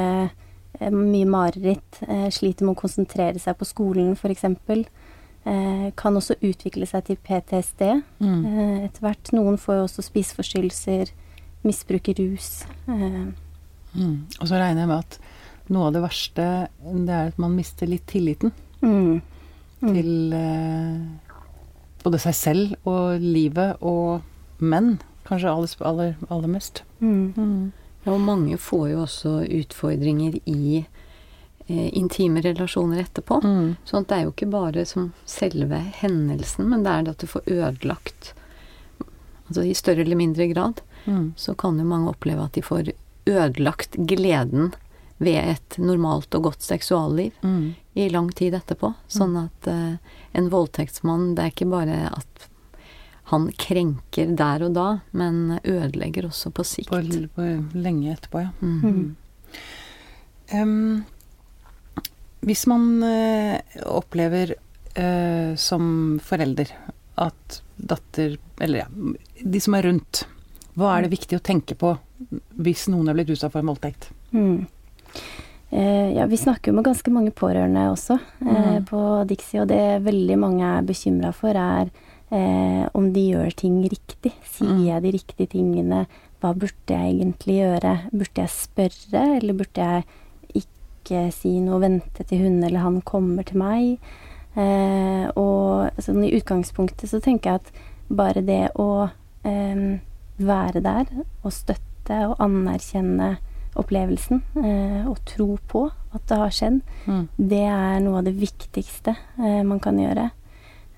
mye 0.91 1.27
mareritt, 1.31 2.01
sliter 2.35 2.65
med 2.67 2.75
å 2.75 2.81
konsentrere 2.81 3.39
seg 3.39 3.55
på 3.57 3.65
skolen 3.69 4.17
f.eks. 4.17 4.43
Kan 5.95 6.17
også 6.19 6.35
utvikle 6.43 6.87
seg 6.87 7.05
til 7.05 7.17
PTSD 7.23 8.03
Mm. 8.21 8.85
etter 8.85 9.01
hvert. 9.01 9.31
Noen 9.33 9.59
får 9.59 9.75
jo 9.79 9.85
også 9.85 10.03
spiseforstyrrelser, 10.11 11.13
misbruker 11.65 12.15
rus. 12.19 12.65
Mm. 12.89 14.27
Og 14.41 14.49
så 14.49 14.59
regner 14.59 14.81
jeg 14.81 14.89
med 14.89 14.99
at 14.99 15.19
noe 15.71 15.87
av 15.87 15.93
det 15.93 16.03
verste 16.03 16.69
det 16.83 17.09
er 17.15 17.27
at 17.29 17.39
man 17.39 17.55
mister 17.55 17.87
litt 17.87 18.07
tilliten 18.07 18.51
mm, 18.83 19.21
mm. 19.83 19.93
til 19.95 20.33
eh, 20.37 21.31
både 22.03 22.21
seg 22.23 22.35
selv 22.35 22.75
og 22.89 23.23
livet 23.23 23.79
og 23.81 24.23
menn. 24.63 24.99
Kanskje 25.29 25.53
aller, 25.53 25.77
aller, 25.87 26.17
aller 26.29 26.51
mest. 26.51 26.83
Mm. 27.01 27.73
Ja, 28.03 28.13
og 28.17 28.21
mange 28.21 28.59
får 28.59 28.89
jo 28.91 29.03
også 29.05 29.35
utfordringer 29.47 30.35
i 30.51 30.83
eh, 30.83 31.89
intime 31.95 32.43
relasjoner 32.43 33.05
etterpå. 33.05 33.39
Mm. 33.47 33.75
Sånn 33.87 34.03
at 34.03 34.11
det 34.11 34.17
er 34.19 34.25
jo 34.27 34.33
ikke 34.35 34.51
bare 34.51 34.85
som 34.89 35.13
selve 35.31 35.79
hendelsen, 36.03 36.67
men 36.73 36.83
det 36.83 36.91
er 36.97 37.07
det 37.07 37.17
at 37.17 37.23
du 37.27 37.31
får 37.31 37.47
ødelagt 37.47 38.33
Altså 39.53 39.67
i 39.69 39.75
større 39.77 40.01
eller 40.07 40.17
mindre 40.17 40.47
grad, 40.49 40.79
Mm. 41.05 41.33
så 41.37 41.53
kan 41.59 41.77
jo 41.77 41.85
mange 41.85 42.09
oppleve 42.09 42.45
at 42.45 42.55
de 42.55 42.63
får 42.63 42.93
ødelagt 43.27 43.97
gleden 44.09 44.73
ved 45.23 45.39
et 45.55 45.79
normalt 45.79 46.35
og 46.35 46.49
godt 46.51 46.65
seksualliv 46.67 47.33
Mm. 47.43 47.75
i 47.95 48.09
lang 48.11 48.31
tid 48.35 48.55
etterpå. 48.55 48.95
Sånn 49.09 49.37
at 49.39 49.69
eh, 49.71 49.97
en 50.33 50.49
voldtektsmann, 50.51 51.35
det 51.37 51.45
er 51.45 51.53
ikke 51.55 51.71
bare 51.71 51.99
at 52.11 52.49
han 53.33 53.47
krenker 53.57 54.35
der 54.37 54.65
og 54.67 54.75
da, 54.77 54.89
men 55.17 55.59
ødelegger 55.65 56.27
også 56.29 56.51
på 56.53 56.65
sikt. 56.67 56.91
På, 56.91 57.01
på 57.37 57.49
lenge 57.79 58.13
etterpå, 58.13 58.43
ja. 58.43 58.51
Mm. 58.61 58.83
Mm. 58.83 59.17
Um, 60.53 61.05
hvis 62.43 62.67
man 62.69 63.03
uh, 63.07 63.57
opplever 63.87 64.53
uh, 64.99 65.55
som 65.57 66.19
forelder 66.25 66.73
at 67.23 67.63
datter 67.77 68.37
Eller 68.61 68.85
ja, 68.85 68.87
de 69.43 69.61
som 69.61 69.75
er 69.75 69.87
rundt. 69.89 70.25
Hva 70.79 70.95
er 70.97 71.05
det 71.05 71.13
viktig 71.13 71.37
å 71.37 71.45
tenke 71.45 71.75
på 71.77 71.91
hvis 72.63 72.87
noen 72.89 73.11
er 73.11 73.17
blitt 73.17 73.33
utsatt 73.35 73.53
for 73.53 73.61
en 73.61 73.69
voldtekt? 73.73 74.11
Mm. 74.33 74.67
Eh, 75.73 76.13
ja, 76.17 76.27
vi 76.29 76.37
snakker 76.37 76.69
jo 76.71 76.77
med 76.77 76.85
ganske 76.85 77.11
mange 77.11 77.31
pårørende 77.33 77.87
også 77.93 78.19
eh, 78.47 78.79
Mm. 78.79 78.85
på 78.85 79.27
Dixie, 79.27 79.61
og 79.63 79.69
det 79.69 80.03
veldig 80.05 80.37
mange 80.39 80.63
er 80.79 80.83
bekymra 80.83 81.33
for, 81.33 81.49
er 81.57 81.89
eh, 82.31 82.89
om 82.95 83.13
de 83.13 83.23
gjør 83.33 83.55
ting 83.57 83.83
riktig. 83.89 84.33
Sier 84.45 84.69
Mm. 84.69 84.85
jeg 84.87 85.03
de 85.03 85.11
riktige 85.17 85.49
tingene? 85.49 86.07
Hva 86.43 86.53
burde 86.55 86.89
jeg 86.89 87.15
egentlig 87.17 87.57
gjøre? 87.63 88.11
Burde 88.13 88.43
jeg 88.43 88.49
spørre, 88.49 89.37
eller 89.39 89.55
burde 89.55 89.81
jeg 89.81 90.05
ikke 90.55 91.33
si 91.33 91.59
noe, 91.61 91.81
vente 91.81 92.25
til 92.27 92.39
hun 92.45 92.63
eller 92.65 92.81
han 92.81 93.01
kommer 93.03 93.45
til 93.45 93.59
meg? 93.59 93.99
Eh, 94.57 95.31
og 95.37 95.91
sånn 95.99 96.25
i 96.25 96.35
utgangspunktet 96.39 97.09
så 97.09 97.21
tenker 97.23 97.51
jeg 97.51 97.55
at 97.55 97.73
bare 98.11 98.43
det 98.45 98.71
å 98.77 99.09
eh, 99.45 99.99
være 100.39 100.83
der 100.83 101.07
og 101.45 101.51
støtte 101.53 102.19
og 102.29 102.37
anerkjenne 102.39 103.39
opplevelsen 103.79 104.43
eh, 104.63 105.07
og 105.09 105.19
tro 105.29 105.57
på 105.69 105.87
at 106.13 106.27
det 106.29 106.37
har 106.43 106.51
skjedd, 106.53 106.81
Mm. 107.07 107.29
det 107.39 107.63
er 107.65 108.01
noe 108.05 108.19
av 108.21 108.25
det 108.25 108.35
viktigste 108.37 109.15
eh, 109.39 109.63
man 109.65 109.81
kan 109.81 109.97
gjøre. 109.99 110.31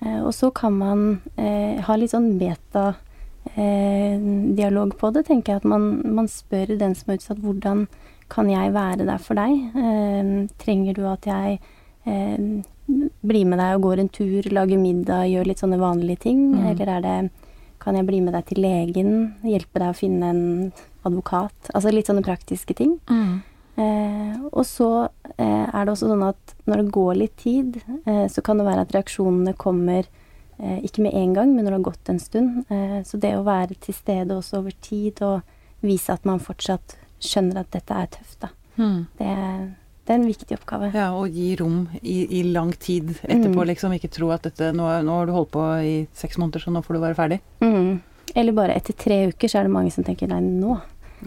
Eh, 0.03 0.19
og 0.21 0.33
så 0.35 0.51
kan 0.53 0.73
man 0.77 1.05
eh, 1.37 1.79
ha 1.81 1.95
litt 1.95 2.11
sånn 2.11 2.33
meta 2.37 2.95
eh, 3.55 4.19
på 4.99 5.13
det, 5.13 5.25
tenker 5.25 5.53
jeg. 5.53 5.61
At 5.63 5.65
man, 5.65 6.01
man 6.15 6.27
spør 6.27 6.77
den 6.77 6.95
som 6.95 7.11
er 7.11 7.17
utsatt, 7.19 7.39
hvordan 7.39 7.87
kan 8.29 8.49
jeg 8.49 8.73
være 8.73 9.05
der 9.05 9.17
for 9.21 9.35
deg? 9.35 9.55
Eh, 9.75 10.47
trenger 10.57 10.93
du 10.97 11.05
at 11.07 11.25
jeg 11.25 11.59
eh, 12.05 12.61
blir 13.25 13.45
med 13.45 13.59
deg 13.59 13.75
og 13.77 13.81
går 13.87 13.99
en 14.03 14.09
tur, 14.09 14.41
lager 14.51 14.77
middag, 14.77 15.29
gjør 15.31 15.47
litt 15.49 15.61
sånne 15.63 15.79
vanlige 15.81 16.25
ting? 16.27 16.51
Mm. 16.55 16.65
Eller 16.73 16.91
er 16.97 17.01
det 17.05 17.17
kan 17.79 17.95
jeg 17.95 18.05
bli 18.07 18.19
med 18.21 18.33
deg 18.33 18.45
til 18.49 18.61
legen, 18.65 19.09
hjelpe 19.45 19.79
deg 19.81 19.91
å 19.91 19.97
finne 19.97 20.29
en 20.33 20.71
advokat? 21.09 21.69
Altså 21.73 21.91
litt 21.93 22.07
sånne 22.09 22.23
praktiske 22.25 22.75
ting. 22.77 22.97
Mm. 23.09 23.41
Eh, 23.77 24.35
og 24.55 24.63
så 24.67 24.89
eh, 25.35 25.65
er 25.67 25.85
det 25.85 25.91
også 25.93 26.07
sånn 26.07 26.23
at 26.29 26.53
når 26.69 26.83
det 26.83 26.91
går 26.95 27.15
litt 27.19 27.35
tid, 27.41 27.81
eh, 28.05 28.27
så 28.31 28.41
kan 28.45 28.57
det 28.61 28.65
være 28.69 28.85
at 28.85 28.93
reaksjonene 28.95 29.53
kommer 29.59 30.05
eh, 30.59 30.79
ikke 30.87 31.03
med 31.03 31.13
en 31.19 31.33
gang, 31.35 31.51
men 31.55 31.65
når 31.65 31.73
det 31.75 31.79
har 31.81 31.87
gått 31.91 32.09
en 32.13 32.19
stund. 32.23 32.61
Eh, 32.71 33.01
så 33.03 33.19
det 33.19 33.33
å 33.35 33.43
være 33.47 33.75
til 33.83 33.97
stede 33.97 34.37
også 34.37 34.61
over 34.61 34.77
tid 34.81 35.19
og 35.27 35.41
vise 35.85 36.13
at 36.15 36.23
man 36.25 36.39
fortsatt 36.39 36.95
skjønner 37.19 37.61
at 37.65 37.73
dette 37.75 37.93
er 37.99 38.07
tøft, 38.15 38.39
da. 38.45 38.53
Mm. 38.79 39.05
Det, 39.19 39.27
det 40.05 40.13
er 40.13 40.17
en 40.19 40.25
viktig 40.29 40.55
oppgave. 40.57 40.89
Ja, 40.95 41.09
og 41.15 41.31
gi 41.35 41.51
rom 41.59 41.85
i, 42.01 42.15
i 42.39 42.43
lang 42.47 42.71
tid 42.79 43.13
etterpå, 43.23 43.59
Mm. 43.63 43.67
liksom. 43.73 43.93
Ikke 43.95 44.11
tro 44.11 44.31
at 44.35 44.43
dette 44.47 44.71
nå, 44.75 44.87
nå 45.03 45.19
har 45.19 45.27
du 45.29 45.35
holdt 45.35 45.51
på 45.55 45.63
i 45.83 45.93
seks 46.15 46.37
måneder, 46.39 46.63
så 46.63 46.71
nå 46.75 46.81
får 46.85 46.95
du 46.97 47.03
være 47.03 47.17
ferdig. 47.19 47.39
Mm. 47.63 47.99
Eller 48.35 48.55
bare 48.57 48.75
etter 48.75 48.95
tre 48.99 49.19
uker 49.31 49.47
så 49.51 49.59
er 49.61 49.67
det 49.67 49.71
mange 49.75 49.91
som 49.95 50.03
tenker 50.03 50.27
nei, 50.31 50.41
nå. 50.43 50.75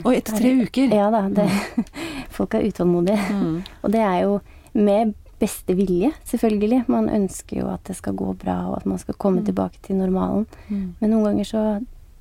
Og 0.05 0.13
etter 0.15 0.37
tre 0.39 0.53
uker! 0.63 0.93
Ja 0.95 1.09
da, 1.11 1.25
det, 1.29 1.49
folk 2.37 2.55
er 2.55 2.67
utålmodige. 2.69 3.19
Mm. 3.35 3.57
Og 3.83 3.93
det 3.93 4.01
er 4.05 4.21
jo 4.25 4.41
med 4.79 5.15
beste 5.39 5.75
vilje, 5.79 6.13
selvfølgelig. 6.27 6.85
Man 6.91 7.09
ønsker 7.15 7.61
jo 7.61 7.69
at 7.73 7.85
det 7.87 7.97
skal 7.99 8.15
gå 8.19 8.33
bra, 8.39 8.57
og 8.71 8.77
at 8.81 8.87
man 8.91 8.99
skal 8.99 9.15
komme 9.15 9.41
Mm. 9.41 9.47
tilbake 9.47 9.79
til 9.83 9.97
normalen. 9.97 10.47
Mm. 10.69 10.95
Men 11.01 11.11
noen 11.11 11.25
ganger 11.31 11.45
så 11.47 11.63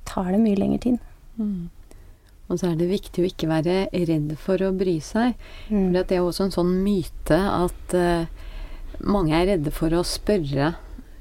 tar 0.06 0.30
det 0.32 0.40
mye 0.40 0.56
lengre 0.58 0.78
tid. 0.78 0.98
Mm. 1.38 1.68
Og 2.48 2.58
så 2.58 2.70
er 2.70 2.76
det 2.80 2.88
viktig 2.88 3.20
å 3.24 3.28
ikke 3.28 3.48
være 3.50 3.88
redd 3.92 4.30
for 4.40 4.56
å 4.64 4.70
bry 4.72 4.98
seg. 5.04 5.34
Mm. 5.68 5.90
For 5.92 6.02
det 6.08 6.16
er 6.16 6.22
også 6.24 6.46
en 6.46 6.54
sånn 6.54 6.70
myte 6.82 7.36
at 7.36 7.94
uh, 7.94 8.24
mange 9.04 9.34
er 9.36 9.50
redde 9.52 9.70
for 9.74 9.92
å 9.92 10.00
spørre. 10.06 10.70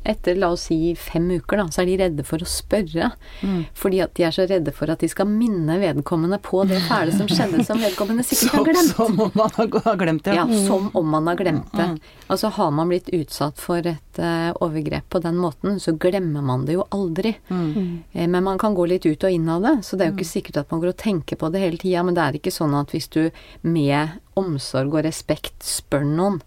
Etter 0.08 0.36
la 0.40 0.50
oss 0.54 0.68
si 0.70 0.94
fem 0.96 1.26
uker, 1.32 1.58
da, 1.58 1.66
så 1.72 1.82
er 1.82 1.90
de 1.90 1.98
redde 2.00 2.24
for 2.28 2.44
å 2.44 2.48
spørre. 2.48 3.10
Mm. 3.42 3.66
Fordi 3.76 4.02
at 4.04 4.14
de 4.16 4.24
er 4.28 4.36
så 4.36 4.46
redde 4.48 4.72
for 4.76 4.92
at 4.94 5.02
de 5.04 5.10
skal 5.12 5.28
minne 5.28 5.80
vedkommende 5.82 6.40
på 6.44 6.62
det 6.70 6.80
fæle 6.88 7.12
som 7.16 7.28
skjedde, 7.28 7.64
som 7.68 7.82
vedkommende 7.82 8.24
sikkert 8.28 8.54
har 8.60 8.68
glemt. 8.70 8.94
som 8.96 9.20
om 9.20 9.32
man 9.36 9.52
har, 9.58 9.98
glemt 9.98 10.24
det. 10.24 10.36
Ja, 10.38 10.46
som 10.68 10.90
om 10.94 11.10
man 11.10 11.28
har 11.28 11.40
glemt 11.40 11.72
det. 11.76 11.88
Mm. 11.96 12.00
Altså 12.28 12.52
har 12.56 12.72
man 12.72 12.92
blitt 12.94 13.10
utsatt 13.16 13.60
for 13.60 13.84
et 13.88 14.22
uh, 14.22 14.52
overgrep 14.64 15.10
på 15.10 15.20
den 15.24 15.40
måten, 15.42 15.80
så 15.84 15.96
glemmer 15.98 16.46
man 16.46 16.66
det 16.68 16.78
jo 16.78 16.86
aldri. 16.96 17.36
Mm. 17.50 17.66
Mm. 17.76 18.04
Eh, 18.14 18.28
Men 18.28 18.44
man 18.44 18.58
kan 18.62 18.76
gå 18.76 18.86
litt 18.88 19.06
ut 19.06 19.24
og 19.24 19.32
inn 19.32 19.50
av 19.50 19.62
det, 19.66 19.76
så 19.84 19.96
det 19.98 20.06
er 20.06 20.12
jo 20.14 20.18
ikke 20.20 20.30
sikkert 20.36 20.62
at 20.64 20.72
man 20.72 20.84
går 20.84 20.94
og 20.94 21.02
tenker 21.04 21.36
på 21.40 21.50
det 21.52 21.64
hele 21.66 21.78
tida. 21.82 22.04
Men 22.04 22.16
det 22.16 22.24
er 22.24 22.40
ikke 22.40 22.54
sånn 22.56 22.76
at 22.78 22.92
hvis 22.96 23.08
du 23.12 23.30
med 23.62 24.18
omsorg 24.38 24.94
og 24.94 25.04
respekt 25.08 25.66
spør 25.66 26.06
noen, 26.08 26.40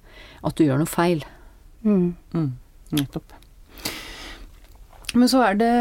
at 0.47 0.57
du 0.57 0.65
gjør 0.65 0.81
noe 0.81 0.89
feil. 0.89 1.25
Mm. 1.85 2.15
Mm. 2.33 2.51
Nettopp. 2.97 3.37
Men 5.15 5.29
så 5.29 5.43
er 5.45 5.59
det 5.59 5.75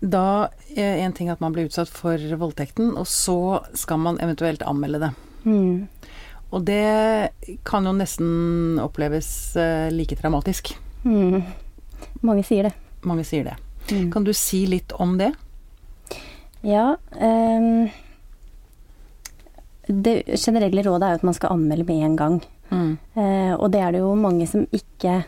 da 0.00 0.48
eh, 0.74 1.02
en 1.04 1.12
ting 1.12 1.28
at 1.28 1.40
man 1.42 1.52
blir 1.52 1.68
utsatt 1.68 1.90
for 1.92 2.20
voldtekten, 2.40 2.94
og 2.96 3.08
så 3.08 3.60
skal 3.76 4.00
man 4.00 4.20
eventuelt 4.24 4.62
anmelde 4.64 5.02
det. 5.04 5.10
Mm. 5.44 5.88
Og 6.50 6.64
det 6.66 7.30
kan 7.68 7.86
jo 7.86 7.94
nesten 7.94 8.80
oppleves 8.82 9.56
eh, 9.60 9.88
like 9.94 10.16
traumatisk. 10.18 10.72
Mm. 11.04 11.42
Mange 12.26 12.44
sier 12.46 12.70
det. 12.70 12.74
Mange 13.06 13.24
sier 13.28 13.46
det. 13.46 13.56
Mm. 13.90 14.08
Kan 14.12 14.24
du 14.26 14.32
si 14.36 14.64
litt 14.70 14.92
om 14.92 15.16
det? 15.20 15.30
Ja. 16.66 16.96
Um, 17.16 17.88
det 19.86 20.38
generelle 20.38 20.84
rådet 20.86 21.06
er 21.06 21.14
jo 21.14 21.20
at 21.20 21.28
man 21.28 21.36
skal 21.36 21.54
anmelde 21.54 21.86
med 21.88 22.04
en 22.06 22.16
gang. 22.18 22.40
Mm. 22.70 22.90
Eh, 23.14 23.54
og 23.56 23.70
det 23.72 23.80
er 23.82 23.94
det 23.94 24.02
jo 24.02 24.14
mange 24.18 24.46
som 24.50 24.66
ikke 24.74 25.22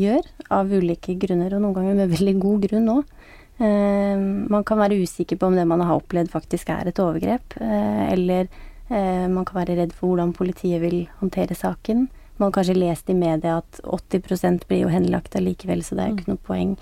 gjør, 0.00 0.30
av 0.56 0.72
ulike 0.72 1.16
grunner, 1.20 1.54
og 1.56 1.64
noen 1.64 1.76
ganger 1.76 2.00
med 2.00 2.14
veldig 2.16 2.36
god 2.42 2.66
grunn 2.66 2.90
òg. 2.96 3.14
Eh, 3.60 4.24
man 4.54 4.64
kan 4.66 4.80
være 4.80 5.00
usikker 5.02 5.40
på 5.40 5.50
om 5.50 5.58
det 5.58 5.66
man 5.68 5.84
har 5.84 6.00
opplevd 6.00 6.32
faktisk 6.32 6.72
er 6.72 6.88
et 6.88 7.02
overgrep, 7.02 7.58
eh, 7.60 8.06
eller 8.14 8.48
eh, 8.88 9.26
man 9.28 9.44
kan 9.44 9.60
være 9.60 9.76
redd 9.82 9.94
for 9.96 10.12
hvordan 10.12 10.32
politiet 10.36 10.82
vil 10.82 11.04
håndtere 11.20 11.58
saken. 11.58 12.08
Man 12.40 12.48
har 12.48 12.56
kanskje 12.56 12.78
lest 12.78 13.10
i 13.12 13.14
media 13.14 13.58
at 13.60 13.80
80% 13.84 14.64
blir 14.66 14.86
jo 14.86 14.92
henlagt 14.92 15.36
allikevel, 15.36 15.84
så 15.84 15.96
det 15.96 16.04
er 16.04 16.12
jo 16.12 16.20
ikke 16.20 16.32
noe 16.32 16.46
poeng. 16.46 16.76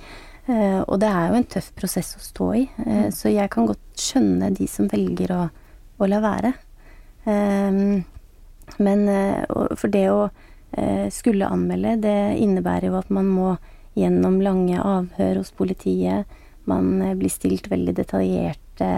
Eh, 0.48 0.80
og 0.80 1.00
det 1.02 1.08
er 1.12 1.26
jo 1.28 1.36
en 1.36 1.48
tøff 1.52 1.72
prosess 1.76 2.14
å 2.16 2.22
stå 2.24 2.46
i, 2.56 2.62
eh, 2.86 3.08
så 3.12 3.28
jeg 3.28 3.50
kan 3.52 3.66
godt 3.68 3.82
skjønne 4.00 4.48
de 4.56 4.68
som 4.70 4.86
velger 4.88 5.34
å, 5.34 5.42
å 5.98 6.08
la 6.08 6.20
være. 6.24 6.54
Eh, 7.28 7.80
men 8.78 9.02
for 9.80 9.88
det 9.90 10.04
å 10.12 10.28
skulle 11.10 11.48
anmelde, 11.48 11.94
det 12.02 12.38
innebærer 12.38 12.90
jo 12.90 12.98
at 12.98 13.08
man 13.10 13.26
må 13.32 13.54
gjennom 13.98 14.40
lange 14.42 14.78
avhør 14.78 15.40
hos 15.40 15.52
politiet. 15.56 16.28
Man 16.68 17.00
eh, 17.02 17.14
blir 17.18 17.32
stilt 17.32 17.70
veldig 17.70 17.94
detaljerte, 17.98 18.90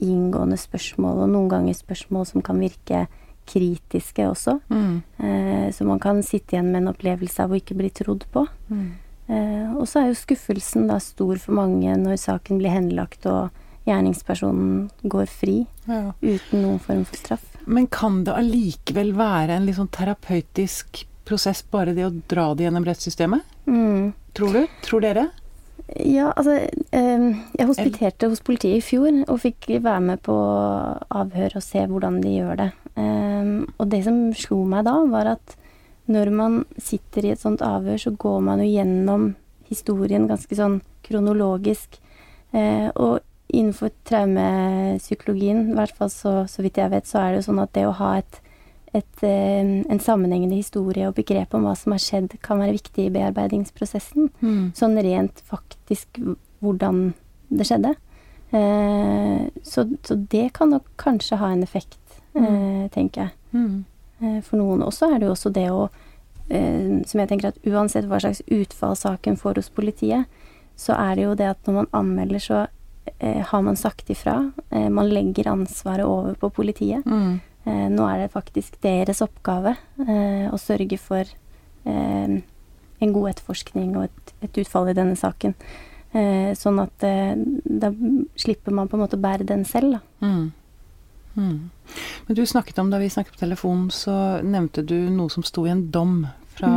inngående 0.00 0.56
spørsmål, 0.60 1.24
og 1.26 1.32
noen 1.34 1.50
ganger 1.52 1.76
spørsmål 1.76 2.26
som 2.28 2.44
kan 2.44 2.60
virke 2.62 3.04
kritiske 3.50 4.24
også. 4.30 4.58
Mm. 4.70 4.96
Eh, 5.18 5.66
så 5.74 5.86
man 5.88 6.00
kan 6.02 6.22
sitte 6.24 6.56
igjen 6.56 6.70
med 6.72 6.82
en 6.82 6.92
opplevelse 6.94 7.44
av 7.44 7.52
å 7.52 7.60
ikke 7.60 7.76
bli 7.78 7.90
trodd 7.94 8.24
på. 8.32 8.46
Mm. 8.70 8.86
Eh, 9.30 9.66
og 9.76 9.84
så 9.90 10.02
er 10.02 10.10
jo 10.10 10.20
skuffelsen 10.22 10.88
da 10.90 10.98
stor 11.02 11.38
for 11.42 11.58
mange 11.58 11.92
når 11.98 12.18
saken 12.22 12.60
blir 12.62 12.74
henlagt 12.74 13.28
og 13.30 13.50
gjerningspersonen 13.88 14.88
går 15.08 15.28
fri 15.30 15.60
Ja. 15.88 16.12
uten 16.22 16.62
noen 16.62 16.80
form 16.82 17.04
for 17.04 17.16
straff. 17.16 17.46
Men 17.66 17.86
kan 17.86 18.24
det 18.24 18.34
allikevel 18.34 19.12
være 19.16 19.56
en 19.56 19.66
litt 19.66 19.76
sånn 19.78 19.92
terapeutisk 19.92 21.04
prosess, 21.30 21.62
bare 21.62 21.94
det 21.96 22.08
å 22.08 22.14
dra 22.30 22.50
det 22.54 22.66
gjennom 22.66 22.86
rettssystemet? 22.88 23.46
Mm. 23.70 24.10
Tror 24.36 24.58
du? 24.58 24.64
Tror 24.84 25.04
dere? 25.04 25.28
Ja, 25.98 26.28
altså 26.38 26.54
eh, 26.94 27.24
Jeg 27.58 27.66
hospiterte 27.66 28.28
hos 28.30 28.42
politiet 28.46 28.78
i 28.78 28.84
fjor 28.84 29.08
og 29.24 29.40
fikk 29.42 29.66
være 29.80 30.02
med 30.04 30.20
på 30.22 30.34
avhør 30.36 31.56
og 31.58 31.64
se 31.64 31.82
hvordan 31.86 32.20
de 32.22 32.36
gjør 32.36 32.60
det. 32.60 32.68
Eh, 33.00 33.54
og 33.78 33.88
det 33.90 34.04
som 34.06 34.20
slo 34.38 34.62
meg 34.70 34.86
da, 34.86 34.98
var 35.10 35.34
at 35.34 35.56
når 36.10 36.30
man 36.34 36.60
sitter 36.78 37.26
i 37.26 37.32
et 37.34 37.42
sånt 37.42 37.62
avhør, 37.62 37.98
så 38.02 38.12
går 38.18 38.38
man 38.42 38.62
jo 38.62 38.70
gjennom 38.70 39.32
historien 39.70 40.26
ganske 40.30 40.56
sånn 40.58 40.80
kronologisk. 41.06 41.98
Eh, 42.50 42.88
og 42.98 43.20
innenfor 43.50 43.92
traumepsykologien, 44.06 45.70
i 45.70 45.78
hvert 45.78 45.96
fall 45.96 46.10
så, 46.12 46.34
så 46.50 46.62
vidt 46.64 46.78
jeg 46.80 46.92
vet, 46.92 47.06
så 47.06 47.22
er 47.22 47.32
det 47.32 47.40
jo 47.40 47.48
sånn 47.50 47.62
at 47.62 47.74
det 47.74 47.86
å 47.86 47.96
ha 47.98 48.16
et, 48.20 48.40
et, 48.92 49.22
eh, 49.22 49.84
en 49.86 50.00
sammenhengende 50.02 50.58
historie 50.58 51.06
og 51.08 51.14
begrep 51.14 51.54
om 51.54 51.64
hva 51.66 51.76
som 51.78 51.92
har 51.94 52.02
skjedd, 52.02 52.34
kan 52.42 52.58
være 52.58 52.74
viktig 52.78 53.06
i 53.06 53.12
bearbeidingsprosessen. 53.14 54.30
Mm. 54.42 54.72
Sånn 54.74 54.98
rent 54.98 55.42
faktisk 55.46 56.18
hvordan 56.60 57.12
det 57.50 57.66
skjedde. 57.68 57.94
Eh, 58.50 59.46
så, 59.62 59.86
så 60.02 60.16
det 60.30 60.52
kan 60.56 60.72
nok 60.74 60.88
kanskje 60.98 61.38
ha 61.38 61.52
en 61.52 61.62
effekt, 61.62 62.00
eh, 62.34 62.88
tenker 62.90 63.28
jeg. 63.28 63.32
Mm. 63.54 63.84
Eh, 64.20 64.40
For 64.42 64.58
noen 64.58 64.82
også 64.82 65.12
er 65.14 65.20
det 65.20 65.28
jo 65.28 65.34
også 65.36 65.52
det 65.54 65.68
å 65.70 65.88
eh, 66.50 66.98
Som 67.06 67.20
jeg 67.22 67.28
tenker 67.30 67.48
at 67.50 67.60
uansett 67.66 68.06
hva 68.10 68.18
slags 68.20 68.42
utfall 68.50 68.96
saken 68.98 69.38
får 69.38 69.60
hos 69.62 69.70
politiet, 69.70 70.26
så 70.74 70.96
er 70.98 71.14
det 71.14 71.24
jo 71.28 71.34
det 71.38 71.46
at 71.46 71.66
når 71.66 71.76
man 71.76 71.90
anmelder, 71.94 72.42
så 72.42 72.58
eh, 73.20 73.42
har 73.46 73.62
man 73.62 73.76
sagt 73.78 74.10
ifra. 74.10 74.50
Man 74.70 75.12
legger 75.12 75.52
ansvaret 75.52 76.06
over 76.06 76.34
på 76.34 76.50
politiet. 76.50 77.06
Mm. 77.06 77.38
Eh, 77.68 77.88
nå 77.92 78.06
er 78.08 78.22
det 78.24 78.32
faktisk 78.32 78.78
deres 78.84 79.20
oppgave 79.24 79.74
eh, 80.06 80.46
å 80.48 80.56
sørge 80.60 80.96
for 81.00 81.24
eh, 81.84 82.38
en 83.00 83.12
god 83.16 83.30
etterforskning 83.34 83.92
og 83.98 84.06
et, 84.08 84.32
et 84.46 84.62
utfall 84.62 84.88
i 84.92 84.96
denne 84.96 85.16
saken. 85.18 85.54
Eh, 86.12 86.50
sånn 86.58 86.80
at 86.82 87.04
da 87.04 87.92
slipper 88.40 88.74
man 88.74 88.88
på 88.90 88.96
en 88.98 89.04
måte 89.04 89.18
å 89.18 89.22
bære 89.22 89.46
den 89.48 89.62
selv, 89.68 89.98
da. 89.98 90.26
Mm. 90.26 90.48
Mm. 91.36 91.70
Men 92.26 92.36
du 92.36 92.42
snakket 92.46 92.80
om, 92.82 92.90
da 92.90 92.98
vi 92.98 93.08
snakket 93.12 93.36
på 93.36 93.44
telefon, 93.44 93.86
så 93.94 94.40
nevnte 94.42 94.82
du 94.82 94.96
noe 95.14 95.30
som 95.30 95.44
sto 95.46 95.62
i 95.68 95.72
en 95.72 95.86
dom 95.94 96.24
fra 96.56 96.70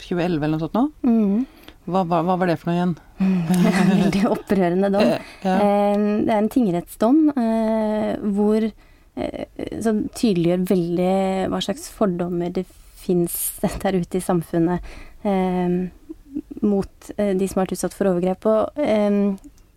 2011 0.00 0.44
eller 0.44 0.56
noe 0.56 0.62
sånt 0.64 0.76
nå. 0.76 0.84
Mm. 1.06 1.46
Hva, 1.90 2.02
hva, 2.04 2.20
hva 2.26 2.36
var 2.38 2.50
det 2.50 2.58
for 2.60 2.70
noe 2.70 2.76
igjen? 2.78 2.96
Veldig 3.94 4.24
opprørende 4.30 4.90
dom. 4.92 5.12
Ja. 5.46 5.54
Eh, 5.56 6.02
Det 6.26 6.34
er 6.34 6.36
en 6.42 6.50
tingrettsdom 6.52 7.20
eh, 7.32 8.10
hvor 8.36 8.66
som 9.84 10.04
tydeliggjør 10.16 10.66
veldig 10.70 11.14
hva 11.52 11.60
slags 11.64 11.88
fordommer 11.94 12.52
det 12.54 12.66
fins 13.00 13.36
der 13.82 14.00
ute 14.00 14.20
i 14.20 14.24
samfunnet 14.24 14.92
eh, 15.26 15.78
mot 16.60 17.10
eh, 17.16 17.32
de 17.36 17.48
som 17.48 17.60
har 17.60 17.66
vært 17.66 17.76
utsatt 17.78 17.96
for 17.96 18.12
overgrep. 18.12 18.48
Og 18.50 18.82
eh, 18.84 19.20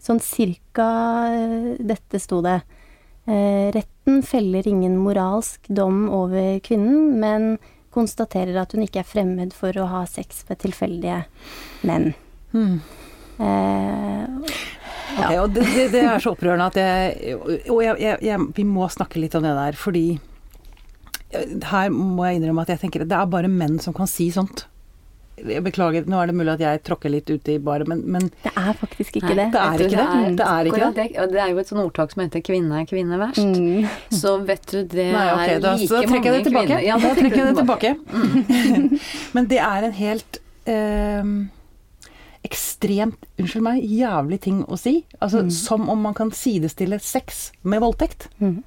sånn 0.03 0.23
cirka 0.23 0.88
eh, 1.32 1.69
dette 1.79 2.21
sto 2.21 2.41
det. 2.45 2.60
Eh, 3.23 3.69
retten 3.75 4.19
feller 4.27 4.67
ingen 4.67 4.97
moralsk 4.99 5.69
dom 5.71 6.10
over 6.12 6.60
kvinnen, 6.65 7.15
men 7.21 7.56
konstaterer 7.93 8.58
at 8.60 8.73
hun 8.73 8.84
ikke 8.84 9.03
er 9.03 9.08
fremmed 9.08 9.53
for 9.56 9.75
å 9.79 9.88
ha 9.91 10.03
sex 10.10 10.43
med 10.49 10.60
tilfeldige 10.63 11.23
menn. 11.88 12.12
Mm. 12.53 12.82
Eh, 13.43 14.58
Ok, 15.13 15.32
og 15.43 15.56
det, 15.56 15.63
det, 15.69 15.88
det 15.93 16.04
er 16.04 16.21
så 16.23 16.34
opprørende 16.34 16.67
at 16.71 16.78
jeg 16.80 17.38
Og 17.38 17.80
jeg, 17.84 17.95
jeg, 18.02 18.19
jeg, 18.26 18.45
vi 18.58 18.67
må 18.67 18.89
snakke 18.91 19.21
litt 19.21 19.36
om 19.38 19.45
det 19.45 19.54
der, 19.58 19.78
fordi 19.78 20.06
eh, 21.32 21.58
her 21.71 21.89
må 21.93 22.28
jeg 22.28 22.41
innrømme 22.41 22.65
at 22.65 22.76
jeg 22.76 22.86
tenker 22.86 23.06
at 23.06 23.12
det 23.12 23.19
er 23.19 23.34
bare 23.34 23.52
menn 23.52 23.80
som 23.84 23.95
kan 23.95 24.10
si 24.10 24.30
sånt. 24.34 24.67
Jeg 25.34 25.63
beklager, 25.65 26.06
nå 26.06 26.19
er 26.21 26.30
det 26.30 26.36
mulig 26.38 26.52
at 26.54 26.62
jeg 26.62 26.82
tråkker 26.86 27.10
litt 27.10 27.30
ute 27.32 27.56
i 27.56 27.62
baret, 27.62 27.89
men, 27.89 28.04
men 28.06 28.28
det 28.43 28.52
er 28.54 28.76
faktisk 28.78 29.17
ikke 29.17 29.34
det. 29.34 29.47
det 29.56 29.63
er 29.63 29.82
ikke 29.82 29.89
det. 29.89 30.36
Det 30.38 30.45
er 30.45 30.69
ikke 30.69 30.91
det. 31.32 31.39
Er 31.41 31.49
jo 31.49 31.63
et 31.63 31.71
sånn 31.71 31.82
ordtak 31.82 32.13
som 32.13 32.21
heter 32.21 32.43
'kvinne 32.45 32.84
er 32.84 32.86
kvinne 32.89 33.17
verst'. 33.17 33.41
Mm. 33.41 33.89
Så 34.13 34.36
vet 34.45 34.63
du, 34.69 34.84
det 34.93 35.08
Nei, 35.10 35.26
ok, 35.34 35.41
er 35.56 35.63
da, 35.63 35.73
like 35.73 35.89
så 35.89 36.04
trekker 36.06 36.38
jeg 36.38 36.45
det 36.45 36.54
mange 36.54 36.69
tilbake. 36.69 36.86
Ja, 36.86 36.99
da 37.02 37.15
trekker 37.17 37.41
jeg 37.41 37.49
det 37.49 37.58
tilbake. 37.63 37.95
tilbake. 38.13 39.02
Men 39.36 39.49
det 39.49 39.60
er 39.65 39.89
en 39.89 39.97
helt 39.97 40.39
eh, 40.69 41.34
ekstremt, 42.53 43.25
unnskyld 43.41 43.65
meg, 43.65 43.81
jævlig 43.89 44.39
ting 44.45 44.61
å 44.69 44.77
si. 44.79 44.99
Altså 45.19 45.43
som 45.53 45.89
om 45.89 46.05
man 46.05 46.15
kan 46.17 46.31
sidestille 46.35 47.01
sex 47.01 47.49
med 47.65 47.81
voldtekt. 47.83 48.29
Mm. 48.37 48.61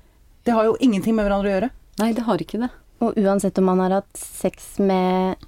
Det 0.46 0.55
har 0.55 0.66
jo 0.68 0.77
ingenting 0.83 1.16
med 1.16 1.27
hverandre 1.27 1.51
å 1.51 1.55
gjøre. 1.55 1.70
Nei, 2.03 2.11
det 2.16 2.27
har 2.27 2.42
ikke 2.42 2.61
det. 2.64 2.70
Og 3.05 3.16
uansett 3.20 3.59
om 3.61 3.68
man 3.68 3.83
har 3.85 3.99
hatt 4.01 4.20
sex 4.20 4.77
med 4.83 5.46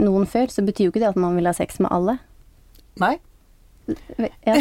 noen 0.00 0.26
før, 0.28 0.50
så 0.52 0.64
betyr 0.66 0.88
jo 0.88 0.94
ikke 0.94 1.04
det 1.04 1.12
at 1.12 1.20
man 1.20 1.36
vil 1.38 1.48
ha 1.48 1.54
sex 1.56 1.80
med 1.82 1.92
alle. 1.94 2.18
Nei. 3.02 3.16
Ja. 3.84 4.54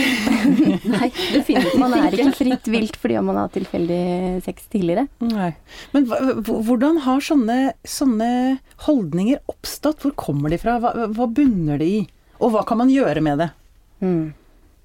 Nei, 0.97 1.07
definitivt 1.31 1.77
Man 1.79 1.93
er 1.95 2.11
ikke 2.11 2.33
fritt 2.35 2.65
vilt 2.67 2.97
fordi 2.99 3.21
man 3.23 3.37
har 3.37 3.45
hatt 3.47 3.55
tilfeldig 3.55 3.99
sex 4.43 4.67
tidligere. 4.73 5.05
Nei. 5.23 5.53
Men 5.93 6.09
hvordan 6.43 6.99
har 7.05 7.23
sånne, 7.23 7.59
sånne 7.87 8.29
holdninger 8.87 9.39
oppstått? 9.51 10.03
Hvor 10.03 10.15
kommer 10.19 10.51
de 10.51 10.59
fra? 10.59 10.75
Hva, 10.83 11.07
hva 11.15 11.29
bunner 11.31 11.79
de 11.79 11.89
i? 12.01 12.03
Og 12.43 12.51
hva 12.53 12.63
kan 12.67 12.79
man 12.83 12.91
gjøre 12.91 13.21
med 13.23 13.39
det? 13.39 13.49
Mm. 14.03 14.33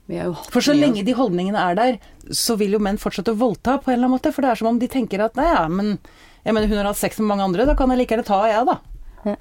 Vi 0.09 0.17
jo 0.23 0.33
For 0.49 0.65
så 0.65 0.73
lenge 0.73 1.03
de 1.05 1.13
holdningene 1.19 1.61
er 1.61 1.75
der, 1.77 1.97
så 2.33 2.55
vil 2.57 2.77
jo 2.79 2.81
menn 2.81 2.97
fortsette 3.01 3.35
å 3.35 3.41
voldta 3.41 3.75
på 3.83 3.91
en 3.91 3.99
eller 3.99 4.07
annen 4.09 4.15
måte. 4.17 4.33
For 4.33 4.47
det 4.47 4.53
er 4.55 4.61
som 4.63 4.71
om 4.71 4.79
de 4.81 4.89
tenker 4.89 5.21
at 5.27 5.37
nei, 5.37 5.49
ja, 5.51 5.67
men 5.69 5.99
jeg 6.47 6.55
mener 6.57 6.71
hun 6.71 6.79
har 6.81 6.89
hatt 6.93 7.01
sex 7.03 7.19
med 7.21 7.29
mange 7.35 7.45
andre, 7.51 7.67
da 7.69 7.75
kan 7.77 7.91
jeg 7.93 8.01
like 8.01 8.15
gjerne 8.17 8.25
ta 8.31 8.39
jeg, 8.49 8.65
da. 8.71 8.79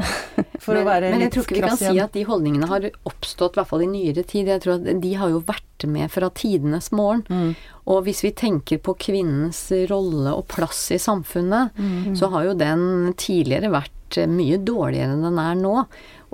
For 0.59 0.73
men, 0.73 0.81
å 0.81 0.87
være 0.89 1.09
men 1.13 1.21
jeg 1.23 1.31
tror 1.35 1.45
ikke 1.45 1.55
vi 1.55 1.61
kan 1.63 1.77
igjen. 1.77 1.93
si 1.95 1.99
at 2.03 2.15
de 2.17 2.23
holdningene 2.27 2.67
har 2.67 2.87
oppstått, 3.07 3.55
i 3.55 3.59
hvert 3.61 3.69
fall 3.69 3.83
i 3.85 3.89
nyere 3.91 4.23
tid. 4.27 4.49
Jeg 4.51 4.63
tror 4.65 4.79
at 4.81 4.87
de 5.05 5.11
har 5.21 5.31
jo 5.31 5.39
vært 5.47 5.85
med 5.87 6.09
fra 6.11 6.27
tidenes 6.35 6.89
morgen. 6.91 7.21
Mm. 7.29 7.51
Og 7.93 8.01
hvis 8.07 8.23
vi 8.25 8.33
tenker 8.35 8.81
på 8.83 8.97
kvinnens 8.99 9.61
rolle 9.91 10.33
og 10.33 10.47
plass 10.51 10.81
i 10.91 10.99
samfunnet, 10.99 11.77
Mm. 11.77 12.17
så 12.17 12.27
har 12.33 12.49
jo 12.49 12.57
den 12.57 13.13
tidligere 13.15 13.69
vært 13.71 13.93
eh, 14.15 14.27
mye 14.31 14.57
dårligere 14.63 15.11
enn 15.17 15.25
den 15.27 15.39
er 15.41 15.57
nå. 15.59 15.73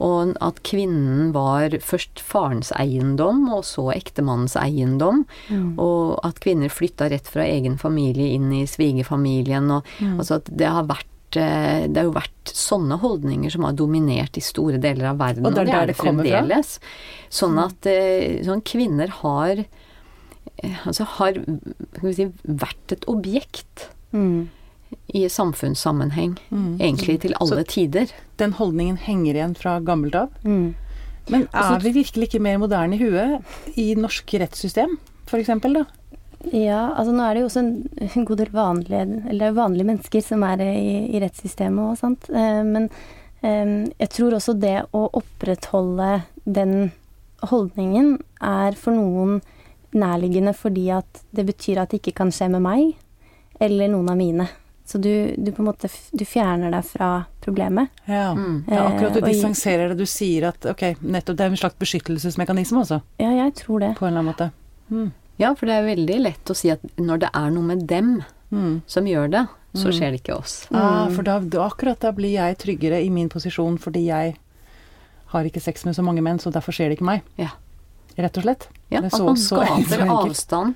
Og 0.04 0.32
at 0.42 0.60
kvinnen 0.66 1.32
var 1.36 1.70
først 1.86 2.20
farens 2.26 2.72
eiendom, 2.82 3.44
og 3.54 3.62
så 3.66 3.92
ektemannens 3.94 4.56
eiendom. 4.58 5.24
Mm. 5.50 5.76
Og 5.82 6.20
at 6.26 6.40
kvinner 6.42 6.70
flytta 6.74 7.10
rett 7.14 7.30
fra 7.30 7.46
egen 7.46 7.78
familie 7.82 8.34
inn 8.38 8.52
i 8.54 8.64
svigerfamilien. 8.70 9.70
Og, 9.72 9.86
Mm. 10.02 10.18
Altså 10.20 10.36
at 10.42 10.50
det 10.50 10.68
har 10.68 10.84
vært 10.90 11.38
eh, 11.38 11.86
det 11.88 11.98
har 11.98 12.06
jo 12.10 12.16
vært 12.18 12.52
sånne 12.54 12.98
holdninger 13.02 13.50
som 13.54 13.64
har 13.64 13.74
dominert 13.74 14.38
i 14.38 14.42
store 14.42 14.78
deler 14.82 15.12
av 15.14 15.18
verden, 15.22 15.46
Og 15.46 15.54
det 15.54 15.62
er 15.68 15.72
der 15.72 15.86
det 15.94 15.98
kommer 15.98 16.24
fra? 16.26 16.42
fremdeles. 16.42 16.80
Sånn 17.30 17.58
at 17.62 17.86
eh, 17.86 18.42
sånn 18.46 18.62
kvinner 18.66 19.08
har 19.22 19.64
altså 20.86 21.06
har 21.18 21.34
si, 22.14 22.28
vært 22.46 22.92
et 22.98 23.06
objekt 23.08 23.90
Mm. 24.14 24.50
I 25.14 25.26
samfunnssammenheng, 25.30 26.38
Mm. 26.52 26.78
egentlig 26.80 27.20
til 27.22 27.34
alle 27.40 27.64
tider. 27.64 28.08
Den 28.38 28.54
holdningen 28.54 28.98
henger 28.98 29.34
igjen 29.36 29.56
fra 29.58 29.80
gammelt 29.80 30.16
av. 30.16 30.30
Mm. 30.44 30.76
Men 31.30 31.48
Altså- 31.54 31.76
er 31.76 31.80
vi 31.80 31.92
virkelig 32.04 32.28
ikke 32.30 32.42
mer 32.42 32.58
moderne 32.58 32.94
i 32.96 32.98
huet 32.98 33.44
i 33.78 33.94
norsk 33.96 34.26
rettssystem, 34.40 34.98
for 35.26 35.38
eksempel, 35.40 35.74
da? 35.74 35.86
Ja, 36.52 36.94
altså 36.98 37.14
nå 37.14 37.24
er 37.24 37.34
det 37.36 37.42
jo 37.42 37.48
også 37.48 37.60
en, 37.60 38.26
god 38.26 38.38
del 38.38 38.50
vanlige, 38.52 39.30
eller 39.30 39.54
vanlige 39.54 39.86
mennesker 39.86 40.22
som 40.22 40.44
er 40.44 40.58
i, 40.60 41.16
i 41.16 41.20
rettssystemet 41.20 41.80
og 41.92 41.98
sant. 41.98 42.30
Eh, 42.30 42.64
Men 42.64 42.90
eh, 43.42 43.94
jeg 44.00 44.10
tror 44.10 44.34
også 44.34 44.60
det 44.60 44.86
å 44.94 45.10
opprettholde 45.14 46.24
den 46.46 46.92
holdningen 47.44 48.18
er 48.42 48.74
for 48.74 48.92
noen 48.92 49.42
nærliggende 49.94 50.54
fordi 50.56 50.90
at 50.92 51.22
det 51.36 51.46
betyr 51.46 51.82
at 51.82 51.90
det 51.94 52.02
ikke 52.02 52.16
kan 52.16 52.32
skje 52.34 52.50
med 52.50 52.62
meg 52.62 52.96
eller 53.62 53.88
noen 53.88 54.10
av 54.10 54.18
mine. 54.18 54.50
Så 54.86 55.00
du, 55.00 55.34
du 55.38 55.52
på 55.56 55.62
en 55.64 55.70
måte 55.70 55.88
du 56.12 56.26
fjerner 56.28 56.72
deg 56.74 56.84
fra 56.84 57.26
problemet. 57.42 57.88
Ja. 58.06 58.34
Mm. 58.36 58.66
ja 58.68 58.82
akkurat 58.90 59.14
du 59.16 59.20
Eh, 59.22 59.30
distanserer 59.32 59.90
det. 59.94 59.98
Du 59.98 60.06
sier 60.06 60.50
at 60.50 60.66
ok, 60.66 60.84
nettopp 61.02 61.38
det 61.40 61.46
er 61.46 61.54
en 61.54 61.58
slags 61.62 61.78
beskyttelsesmekanisme, 61.80 62.82
altså. 62.84 63.02
Ja, 63.18 63.30
jeg 63.32 63.54
tror 63.56 63.80
det. 63.80 63.94
På 63.98 64.06
en 64.06 64.12
eller 64.18 64.20
annen 64.26 64.34
måte. 64.34 64.52
Mm. 64.92 65.12
Ja, 65.40 65.54
for 65.56 65.66
det 65.66 65.74
er 65.80 65.88
veldig 65.96 66.20
lett 66.22 66.52
å 66.52 66.56
si 66.56 66.70
at 66.70 66.84
når 67.00 67.20
det 67.24 67.30
er 67.34 67.50
noe 67.56 67.64
med 67.64 67.88
dem 67.88 68.24
Mm. 68.54 68.82
som 68.86 69.06
gjør 69.06 69.32
det, 69.32 69.48
så 69.74 69.88
Mm. 69.90 69.94
skjer 69.98 70.12
det 70.12 70.20
ikke 70.22 70.36
oss. 70.38 70.68
Ah, 70.72 71.08
for 71.10 71.24
da, 71.24 71.40
akkurat 71.40 72.00
da 72.00 72.12
blir 72.12 72.34
jeg 72.36 72.58
tryggere 72.60 73.00
i 73.04 73.10
min 73.10 73.30
posisjon 73.30 73.80
fordi 73.80 74.06
jeg 74.12 74.36
har 75.34 75.44
ikke 75.44 75.62
sex 75.62 75.86
med 75.86 75.96
så 75.96 76.04
mange 76.04 76.22
menn, 76.22 76.38
så 76.38 76.52
derfor 76.52 76.72
skjer 76.76 76.90
det 76.92 77.00
ikke 77.00 77.06
meg. 77.10 77.22
Ja. 77.38 77.50
Rett 78.18 78.38
og 78.38 78.44
slett. 78.44 78.68
Ja, 78.92 79.00
at 79.00 79.12
man 79.12 79.12
så 79.12 79.26
enkelt, 79.26 79.40
så 79.40 79.58
skaper 79.88 80.04
enkelt. 80.06 80.30
avstand. 80.30 80.76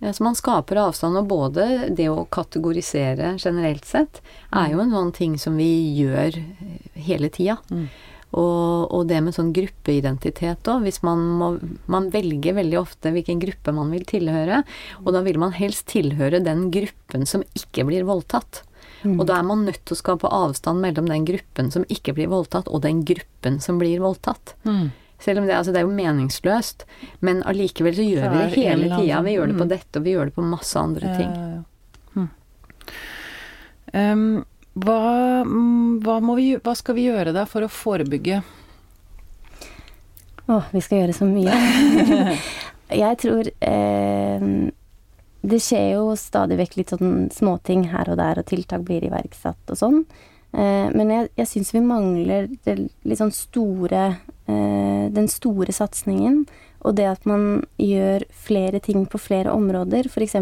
Så 0.00 0.24
man 0.24 0.36
skaper 0.38 0.80
avstand, 0.80 1.18
og 1.20 1.28
både 1.28 1.90
det 1.96 2.08
å 2.08 2.24
kategorisere 2.32 3.34
generelt 3.36 3.84
sett 3.84 4.22
er 4.48 4.70
jo 4.72 4.80
en 4.80 4.94
sånn 4.94 5.10
ting 5.12 5.34
som 5.38 5.58
vi 5.60 5.68
gjør 5.98 6.38
eh, 6.40 6.78
hele 7.04 7.28
tida. 7.32 7.58
Mm. 7.68 7.84
Og, 8.30 8.86
og 8.94 9.08
det 9.10 9.18
med 9.26 9.34
sånn 9.34 9.50
gruppeidentitet 9.52 10.68
òg. 10.70 10.84
Hvis 10.86 11.00
man 11.02 11.24
må 11.40 11.48
Man 11.90 12.08
velger 12.14 12.54
veldig 12.60 12.78
ofte 12.78 13.10
hvilken 13.10 13.40
gruppe 13.42 13.74
man 13.74 13.90
vil 13.90 14.06
tilhøre, 14.06 14.62
og 15.02 15.12
da 15.16 15.24
vil 15.26 15.40
man 15.42 15.52
helst 15.56 15.88
tilhøre 15.90 16.40
den 16.46 16.68
gruppen 16.72 17.26
som 17.26 17.44
ikke 17.58 17.88
blir 17.90 18.06
voldtatt. 18.08 18.62
Og 19.04 19.24
da 19.28 19.38
er 19.40 19.46
man 19.48 19.64
nødt 19.64 19.80
til 19.86 19.96
å 19.96 19.98
skape 20.00 20.28
avstand 20.28 20.82
mellom 20.84 21.08
den 21.08 21.24
gruppen 21.28 21.70
som 21.72 21.86
ikke 21.88 22.14
blir 22.16 22.28
voldtatt, 22.30 22.68
og 22.68 22.82
den 22.84 23.02
gruppen 23.08 23.58
som 23.64 23.80
blir 23.80 24.02
voldtatt. 24.02 24.54
Mm. 24.68 24.90
Selv 25.20 25.42
om 25.42 25.48
det, 25.48 25.56
altså 25.56 25.72
det 25.74 25.82
er 25.82 25.88
jo 25.88 25.96
meningsløst, 25.96 26.86
men 27.20 27.42
allikevel 27.48 27.96
så 27.96 28.06
gjør 28.06 28.30
vi 28.32 28.38
det 28.38 28.54
hele 28.54 28.88
tida. 28.94 29.20
Vi 29.26 29.34
gjør 29.34 29.50
det 29.50 29.58
på 29.58 29.66
mm. 29.66 29.72
dette, 29.74 29.92
og 29.98 30.06
vi 30.06 30.14
gjør 30.14 30.30
det 30.30 30.36
på 30.38 30.46
masse 30.48 30.80
andre 30.80 31.12
ting. 31.18 31.34
Ja, 31.34 31.48
ja, 31.48 31.58
ja. 31.58 31.66
Hm. 32.14 32.30
Um, 33.92 34.24
hva, 34.80 34.98
mm, 35.44 36.00
hva, 36.04 36.16
må 36.24 36.36
vi, 36.38 36.54
hva 36.62 36.74
skal 36.78 36.96
vi 36.96 37.08
gjøre 37.08 37.34
da 37.34 37.44
for 37.48 37.66
å 37.66 37.70
forebygge 37.72 38.40
Å, 40.50 40.60
vi 40.70 40.82
skal 40.82 41.02
gjøre 41.02 41.14
så 41.14 41.26
mye. 41.28 41.54
jeg 43.02 43.18
tror 43.22 43.50
eh, 43.50 44.38
eh, 44.40 44.46
det 45.40 45.60
skjer 45.62 45.94
jo 45.94 46.16
stadig 46.18 46.58
vekk 46.58 46.74
litt 46.78 46.90
sånn 46.92 47.28
småting 47.32 47.86
her 47.92 48.10
og 48.12 48.18
der, 48.20 48.40
og 48.40 48.48
tiltak 48.48 48.82
blir 48.88 49.04
iverksatt 49.06 49.72
og 49.72 49.78
sånn. 49.78 50.00
Eh, 50.52 50.88
men 50.94 51.12
jeg, 51.14 51.28
jeg 51.38 51.50
syns 51.52 51.74
vi 51.74 51.82
mangler 51.84 52.48
det 52.66 52.76
litt 53.06 53.20
sånn 53.20 53.34
store 53.34 54.02
eh, 54.50 55.06
Den 55.14 55.28
store 55.30 55.74
satsingen. 55.74 56.44
Og 56.80 56.96
det 56.96 57.06
at 57.10 57.26
man 57.28 57.64
gjør 57.78 58.24
flere 58.32 58.80
ting 58.80 59.04
på 59.06 59.20
flere 59.20 59.52
områder. 59.52 60.08
F.eks. 60.08 60.36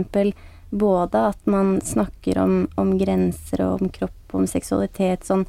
både 0.71 1.25
at 1.33 1.41
man 1.51 1.81
snakker 1.83 2.39
om, 2.39 2.61
om 2.77 2.93
grenser 3.01 3.65
og 3.67 3.83
om 3.83 3.91
kropp 3.91 4.35
og 4.35 4.45
om 4.45 4.47
seksualitet 4.51 5.27
sånn 5.27 5.49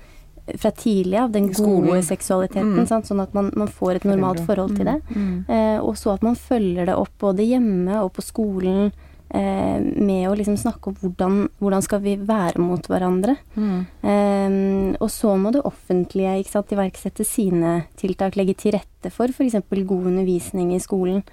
fra 0.58 0.72
tidlig 0.74 1.20
av, 1.20 1.28
den 1.30 1.52
gode 1.52 1.60
Skolen. 1.60 2.04
seksualiteten. 2.04 2.80
Mm. 2.82 3.04
Sånn 3.06 3.22
at 3.22 3.36
man, 3.38 3.52
man 3.54 3.70
får 3.70 4.00
et 4.00 4.08
normalt 4.10 4.40
forhold 4.48 4.80
til 4.80 4.88
det. 4.88 4.96
Mm. 5.14 5.28
Mm. 5.46 5.84
og 5.86 5.94
så 6.00 6.16
at 6.16 6.26
man 6.26 6.40
følger 6.40 6.90
det 6.90 6.96
opp 6.98 7.12
både 7.22 7.46
hjemme 7.46 8.00
og 8.02 8.16
på 8.16 8.26
skolen 8.26 8.90
eh, 9.36 9.78
med 9.80 10.30
å 10.30 10.36
liksom 10.38 10.58
snakke 10.60 10.92
om 10.92 10.98
hvordan, 11.02 11.38
hvordan 11.62 11.86
skal 11.86 12.02
vi 12.04 12.16
være 12.18 12.62
mot 12.62 12.90
hverandre. 12.90 13.38
Mm. 13.56 13.80
Eh, 14.14 14.98
og 15.00 15.10
så 15.14 15.36
må 15.40 15.54
det 15.56 15.66
offentlige 15.68 16.40
ikke 16.42 16.56
sant, 16.56 16.74
iverksette 16.76 17.28
sine 17.28 17.76
tiltak, 18.00 18.40
legge 18.40 18.58
til 18.60 18.78
rette 18.78 19.14
for 19.14 19.32
f.eks. 19.32 19.60
god 19.70 20.12
undervisning 20.14 20.74
i 20.76 20.82
skolen. 20.84 21.24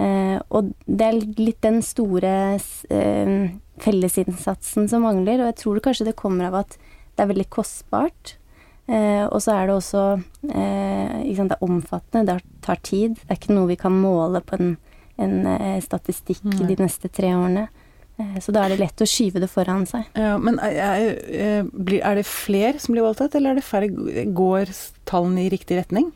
Eh, 0.00 0.38
og 0.48 0.72
det 0.86 1.08
er 1.08 1.18
litt 1.38 1.60
den 1.64 1.82
store 1.84 2.36
eh, 2.56 3.34
fellesinnsatsen 3.82 4.88
som 4.88 5.04
mangler, 5.06 5.42
og 5.42 5.50
jeg 5.50 5.58
tror 5.62 5.78
det 5.78 5.86
kanskje 5.88 6.08
det 6.10 6.20
kommer 6.20 6.48
av 6.48 6.62
at 6.62 6.78
det 7.12 7.24
er 7.24 7.32
veldig 7.32 7.50
kostbart. 7.52 8.36
Eh, 8.90 9.24
og 9.28 9.38
så 9.44 9.54
er 9.54 9.68
det 9.68 9.76
også 9.76 10.00
eh, 10.50 11.20
ikke 11.22 11.36
sant, 11.38 11.52
Det 11.52 11.58
er 11.58 11.68
omfattende, 11.68 12.32
det 12.32 12.64
tar 12.64 12.80
tid. 12.82 13.14
Det 13.20 13.28
er 13.30 13.38
ikke 13.38 13.54
noe 13.54 13.70
vi 13.70 13.78
kan 13.78 13.94
måle 13.94 14.42
på 14.44 14.58
en, 14.58 14.72
en 15.20 15.46
eh, 15.46 15.80
statistikk 15.84 16.44
Nei. 16.46 16.66
de 16.70 16.78
neste 16.84 17.10
tre 17.12 17.34
årene. 17.36 17.68
Eh, 18.20 18.38
så 18.44 18.54
da 18.54 18.64
er 18.64 18.74
det 18.74 18.80
lett 18.82 19.04
å 19.04 19.08
skyve 19.08 19.42
det 19.42 19.50
foran 19.52 19.86
seg. 19.88 20.08
Ja, 20.18 20.36
men 20.40 20.58
er, 20.62 21.14
er, 21.32 21.70
er 22.00 22.20
det 22.20 22.26
flere 22.28 22.80
som 22.82 22.94
blir 22.94 23.06
voldtatt, 23.06 23.34
eller 23.38 23.52
er 23.52 23.60
det 23.60 23.66
færre? 23.66 23.90
Går 24.32 24.72
tallene 25.08 25.46
i 25.46 25.52
riktig 25.52 25.80
retning? 25.80 26.12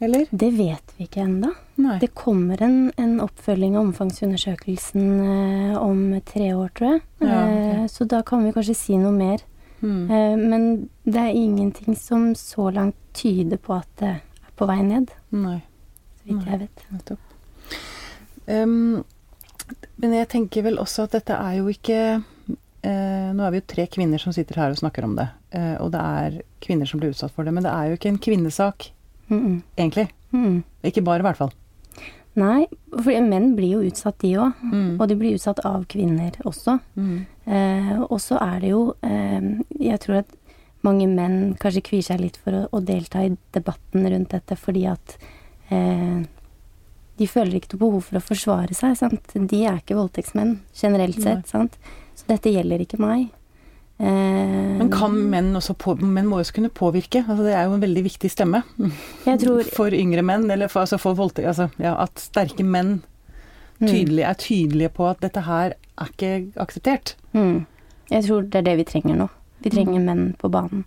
Eller? 0.00 0.28
Det 0.30 0.50
vet 0.54 0.92
vi 0.96 1.08
ikke 1.08 1.24
ennå. 1.24 1.50
Det 1.98 2.12
kommer 2.14 2.60
en, 2.62 2.92
en 2.96 3.16
oppfølging 3.22 3.74
av 3.74 3.88
omfangsundersøkelsen 3.88 5.06
eh, 5.24 5.78
om 5.78 6.12
tre 6.26 6.52
år, 6.54 6.70
tror 6.78 6.92
jeg. 6.92 7.00
Ja, 7.26 7.40
eh, 7.48 7.86
så 7.90 8.06
da 8.06 8.22
kan 8.26 8.46
vi 8.46 8.54
kanskje 8.54 8.76
si 8.78 8.98
noe 8.98 9.14
mer. 9.14 9.42
Mm. 9.80 10.10
Eh, 10.10 10.36
men 10.38 10.68
det 11.02 11.22
er 11.22 11.38
ingenting 11.38 11.98
som 11.98 12.30
så 12.38 12.70
langt 12.74 12.98
tyder 13.18 13.58
på 13.62 13.74
at 13.78 13.90
det 13.98 14.12
er 14.14 14.22
på 14.58 14.66
vei 14.70 14.80
ned, 14.86 15.10
Nei, 15.34 15.58
så 16.18 16.30
vidt 16.30 16.46
jeg 16.50 16.62
vet. 16.64 16.86
nettopp. 16.94 17.34
Um, 18.48 19.04
men 20.00 20.14
jeg 20.16 20.30
tenker 20.32 20.64
vel 20.64 20.80
også 20.80 21.04
at 21.04 21.18
dette 21.18 21.36
er 21.36 21.58
jo 21.58 21.66
ikke 21.68 21.98
eh, 22.16 23.28
Nå 23.36 23.42
er 23.44 23.52
vi 23.52 23.60
jo 23.60 23.66
tre 23.68 23.84
kvinner 23.92 24.22
som 24.22 24.32
sitter 24.32 24.56
her 24.62 24.72
og 24.72 24.80
snakker 24.80 25.04
om 25.04 25.16
det, 25.18 25.26
eh, 25.52 25.74
og 25.82 25.90
det 25.92 26.00
er 26.00 26.38
kvinner 26.64 26.88
som 26.88 27.02
blir 27.02 27.12
utsatt 27.12 27.34
for 27.34 27.44
det. 27.44 27.52
Men 27.52 27.66
det 27.66 27.74
er 27.74 27.90
jo 27.90 27.98
ikke 27.98 28.14
en 28.14 28.22
kvinnesak, 28.28 28.92
Mm 29.28 29.46
-mm. 29.46 29.62
egentlig. 29.76 30.08
Mm. 30.32 30.64
Ikke 30.82 31.02
bare, 31.02 31.18
i 31.18 31.22
hvert 31.22 31.36
fall. 31.36 31.52
Nei, 32.38 32.66
for 32.90 33.20
menn 33.20 33.56
blir 33.56 33.72
jo 33.72 33.82
utsatt, 33.82 34.18
de 34.22 34.36
òg. 34.38 34.52
Mm. 34.62 35.00
Og 35.00 35.08
de 35.08 35.16
blir 35.16 35.34
utsatt 35.34 35.60
av 35.64 35.84
kvinner 35.84 36.30
også. 36.44 36.78
Mm. 36.96 37.26
Eh, 37.46 38.00
og 38.00 38.20
så 38.20 38.38
er 38.40 38.60
det 38.60 38.70
jo 38.70 38.94
eh, 39.02 39.40
Jeg 39.80 40.00
tror 40.00 40.18
at 40.18 40.26
mange 40.82 41.06
menn 41.06 41.56
kanskje 41.58 41.82
kvier 41.82 42.02
seg 42.02 42.20
litt 42.20 42.36
for 42.36 42.52
å, 42.52 42.68
å 42.72 42.80
delta 42.80 43.24
i 43.24 43.36
debatten 43.52 44.06
rundt 44.06 44.30
dette 44.30 44.56
fordi 44.56 44.84
at 44.86 45.18
eh, 45.70 46.22
de 47.18 47.26
føler 47.26 47.58
ikke 47.58 47.74
noe 47.74 47.82
behov 47.86 48.04
for 48.08 48.18
å 48.20 48.22
forsvare 48.24 48.74
seg. 48.76 48.94
Sant? 49.00 49.34
De 49.34 49.64
er 49.66 49.80
ikke 49.82 49.96
voldtektsmenn 49.98 50.58
generelt 50.78 51.18
sett. 51.22 51.46
Sant? 51.50 51.76
Så 52.18 52.24
dette 52.30 52.52
gjelder 52.54 52.84
ikke 52.84 52.98
meg. 53.02 53.28
Eh, 53.98 54.78
Men 54.78 54.90
kan 54.94 55.14
menn 55.30 55.50
også 55.58 55.74
på, 55.74 55.96
Menn 55.98 56.28
må 56.30 56.38
jo 56.38 56.44
også 56.46 56.54
kunne 56.60 56.70
påvirke. 56.70 57.24
Altså, 57.26 57.42
det 57.48 57.54
er 57.58 57.64
jo 57.66 57.74
en 57.74 57.82
veldig 57.82 58.04
viktig 58.06 58.30
stemme 58.30 58.60
jeg 59.26 59.40
tror, 59.42 59.62
for 59.78 59.90
yngre 59.90 60.22
menn, 60.22 60.46
eller 60.54 60.70
for, 60.70 60.84
altså 60.86 61.00
for 61.02 61.18
voldtekt 61.18 61.48
altså, 61.50 61.66
ja, 61.82 61.96
At 62.04 62.14
sterke 62.22 62.62
menn 62.66 63.00
Mm, 63.78 63.86
tydelig, 63.86 64.22
er 64.26 64.34
tydelige 64.34 64.88
på 64.90 65.04
at 65.06 65.20
dette 65.22 65.38
her 65.46 65.70
er 66.02 66.08
ikke 66.10 66.30
akseptert. 66.58 67.12
mm, 67.32 67.60
jeg 68.10 68.24
tror 68.26 68.42
det 68.50 68.58
er 68.58 68.64
det 68.66 68.72
vi 68.80 68.84
trenger 68.88 69.14
nå. 69.20 69.28
Vi 69.62 69.70
trenger 69.70 70.00
Mm. 70.00 70.04
menn 70.08 70.34
på 70.34 70.50
banen. 70.50 70.82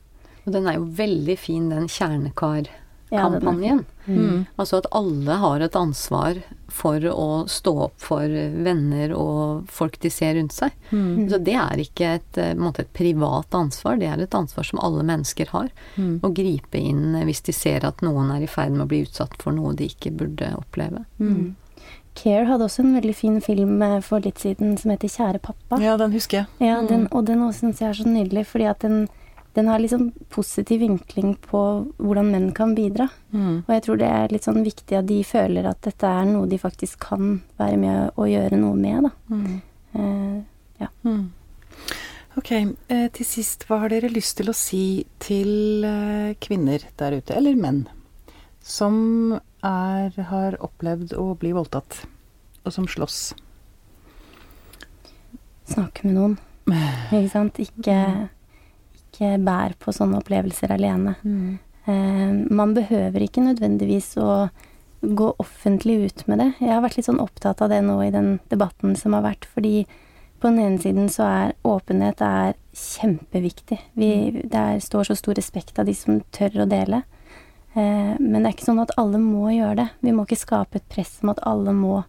Og 0.45 0.51
den 0.51 0.67
er 0.67 0.73
jo 0.75 0.89
veldig 0.99 1.37
fin, 1.39 1.69
den 1.69 1.87
Ja, 1.87 2.65
den 3.11 3.63
er 3.63 3.85
Mm. 4.07 4.45
Altså 4.57 4.77
at 4.81 4.87
alle 4.97 5.35
har 5.37 5.59
et 5.61 5.75
ansvar 5.77 6.39
for 6.73 6.99
å 7.11 7.45
stå 7.47 7.73
opp 7.83 7.99
for 8.01 8.23
venner 8.65 9.13
og 9.13 9.67
folk 9.69 9.99
de 10.01 10.09
ser 10.09 10.33
rundt 10.39 10.55
seg. 10.55 10.71
Mm. 10.89 11.29
Så 11.29 11.37
det 11.43 11.53
er 11.53 11.83
ikke 11.83 12.15
et, 12.15 12.37
eh, 12.37 12.55
et 12.55 12.93
privat 12.93 13.49
ansvar, 13.53 13.99
det 13.99 14.07
er 14.09 14.21
et 14.23 14.33
ansvar 14.33 14.65
som 14.65 14.79
alle 14.81 15.03
mennesker 15.03 15.51
har. 15.53 15.69
Mm. 15.97 16.19
Å 16.23 16.33
gripe 16.33 16.79
inn 16.81 17.13
hvis 17.27 17.43
de 17.43 17.53
ser 17.53 17.85
at 17.85 18.01
noen 18.01 18.31
er 18.31 18.41
i 18.41 18.47
ferd 18.49 18.71
med 18.71 18.87
å 18.87 18.89
bli 18.89 19.03
utsatt 19.05 19.37
for 19.41 19.51
noe 19.51 19.75
de 19.75 19.87
ikke 19.87 20.11
burde 20.17 20.55
oppleve. 20.57 21.05
Mm. 21.19 21.55
Care 22.15 22.45
hadde 22.45 22.65
også 22.65 22.79
en 22.83 22.95
veldig 22.97 23.15
fin 23.15 23.39
film 23.41 23.81
eh, 23.81 23.99
for 24.01 24.19
litt 24.19 24.39
siden 24.41 24.77
som 24.79 24.91
heter 24.91 25.07
Kjære 25.13 25.39
pappa. 25.41 25.79
Ja, 25.79 25.95
den 25.97 26.11
husker 26.11 26.41
jeg. 26.41 26.47
Ja, 26.59 26.81
Mm. 26.81 26.87
den, 26.87 27.07
og 27.11 27.25
den 27.25 27.39
også 27.39 27.59
syns 27.69 27.79
jeg 27.79 27.89
er 27.89 27.93
så 28.03 28.07
nydelig, 28.09 28.45
fordi 28.47 28.65
at 28.69 28.79
den, 28.79 29.07
den 29.55 29.67
har 29.67 29.81
liksom 29.83 30.11
positiv 30.31 30.79
vinkling 30.79 31.33
på 31.43 31.61
hvordan 31.99 32.29
menn 32.31 32.47
kan 32.55 32.75
bidra. 32.75 33.09
Mm. 33.33 33.63
Og 33.65 33.73
jeg 33.75 33.83
tror 33.85 33.99
det 33.99 34.07
er 34.07 34.31
litt 34.31 34.47
sånn 34.47 34.63
viktig 34.63 34.97
at 34.99 35.09
de 35.09 35.19
føler 35.27 35.67
at 35.67 35.81
dette 35.85 36.07
er 36.07 36.29
noe 36.29 36.47
de 36.47 36.59
faktisk 36.61 37.01
kan 37.09 37.35
være 37.59 37.81
med 37.81 38.15
å 38.21 38.29
gjøre 38.31 38.59
noe 38.61 38.79
med, 38.79 39.09
da. 39.09 39.13
Mm. 39.33 39.59
Eh, 39.91 40.39
Mm. 41.03 41.31
Ok, 42.37 42.51
eh, 42.53 43.07
til 43.13 43.25
sist, 43.27 43.65
hva 43.67 43.81
har 43.83 43.91
dere 43.91 44.09
lyst 44.09 44.37
til 44.39 44.49
å 44.49 44.55
si 44.55 45.03
til 45.21 45.83
eh, 45.85 46.33
kvinner 46.41 46.81
der 46.97 47.17
ute, 47.19 47.35
eller 47.35 47.57
menn, 47.59 47.83
som 48.63 49.35
er, 49.61 50.15
har 50.31 50.57
opplevd 50.63 51.13
å 51.19 51.35
bli 51.37 51.51
voldtatt, 51.57 52.03
og 52.65 52.73
som 52.73 52.87
slåss? 52.89 53.33
snakke 55.71 56.07
med 56.07 56.17
noen, 56.17 56.37
ikke 57.15 57.31
sant. 57.31 57.59
Ikke, 57.61 57.97
ikke 59.11 59.35
bærer 59.43 59.77
på 59.79 59.93
sånne 59.93 60.23
opplevelser 60.23 60.73
alene. 60.73 61.17
Eh, 61.85 62.31
man 62.49 62.75
behøver 62.77 63.27
ikke 63.27 63.43
nødvendigvis 63.45 64.15
å 64.21 64.49
gå 65.01 65.33
offentlig 65.41 65.97
ut 66.05 66.27
med 66.27 66.39
det. 66.39 66.51
Jeg 66.61 66.73
har 66.75 66.81
vært 66.83 66.97
litt 66.99 67.09
sånn 67.09 67.21
opptatt 67.21 67.61
av 67.61 67.71
det 67.73 67.81
nå 67.85 67.97
i 68.05 68.13
den 68.13 68.35
debatten 68.53 68.95
som 68.95 69.15
har 69.17 69.25
vært, 69.25 69.47
fordi 69.49 69.85
på 70.41 70.49
den 70.49 70.59
ene 70.59 70.81
siden 70.81 71.09
så 71.09 71.25
er 71.25 71.55
åpenhet 71.67 72.21
er 72.25 72.55
kjempeviktig. 72.73 73.77
Vi, 73.97 74.11
det 74.41 74.57
er, 74.57 74.79
står 74.81 75.09
så 75.09 75.17
stor 75.17 75.37
respekt 75.37 75.77
av 75.81 75.89
de 75.89 75.93
som 75.97 76.21
tør 76.33 76.63
å 76.63 76.69
dele. 76.69 77.03
Eh, 77.73 78.13
men 78.17 78.39
det 78.39 78.47
er 78.47 78.55
ikke 78.55 78.69
sånn 78.71 78.81
at 78.83 78.95
alle 79.01 79.21
må 79.21 79.51
gjøre 79.53 79.77
det. 79.83 79.87
Vi 80.01 80.13
må 80.15 80.25
ikke 80.25 80.41
skape 80.41 80.81
et 80.81 80.89
press 80.91 81.19
om 81.21 81.33
at 81.33 81.43
alle 81.47 81.75
må 81.77 81.99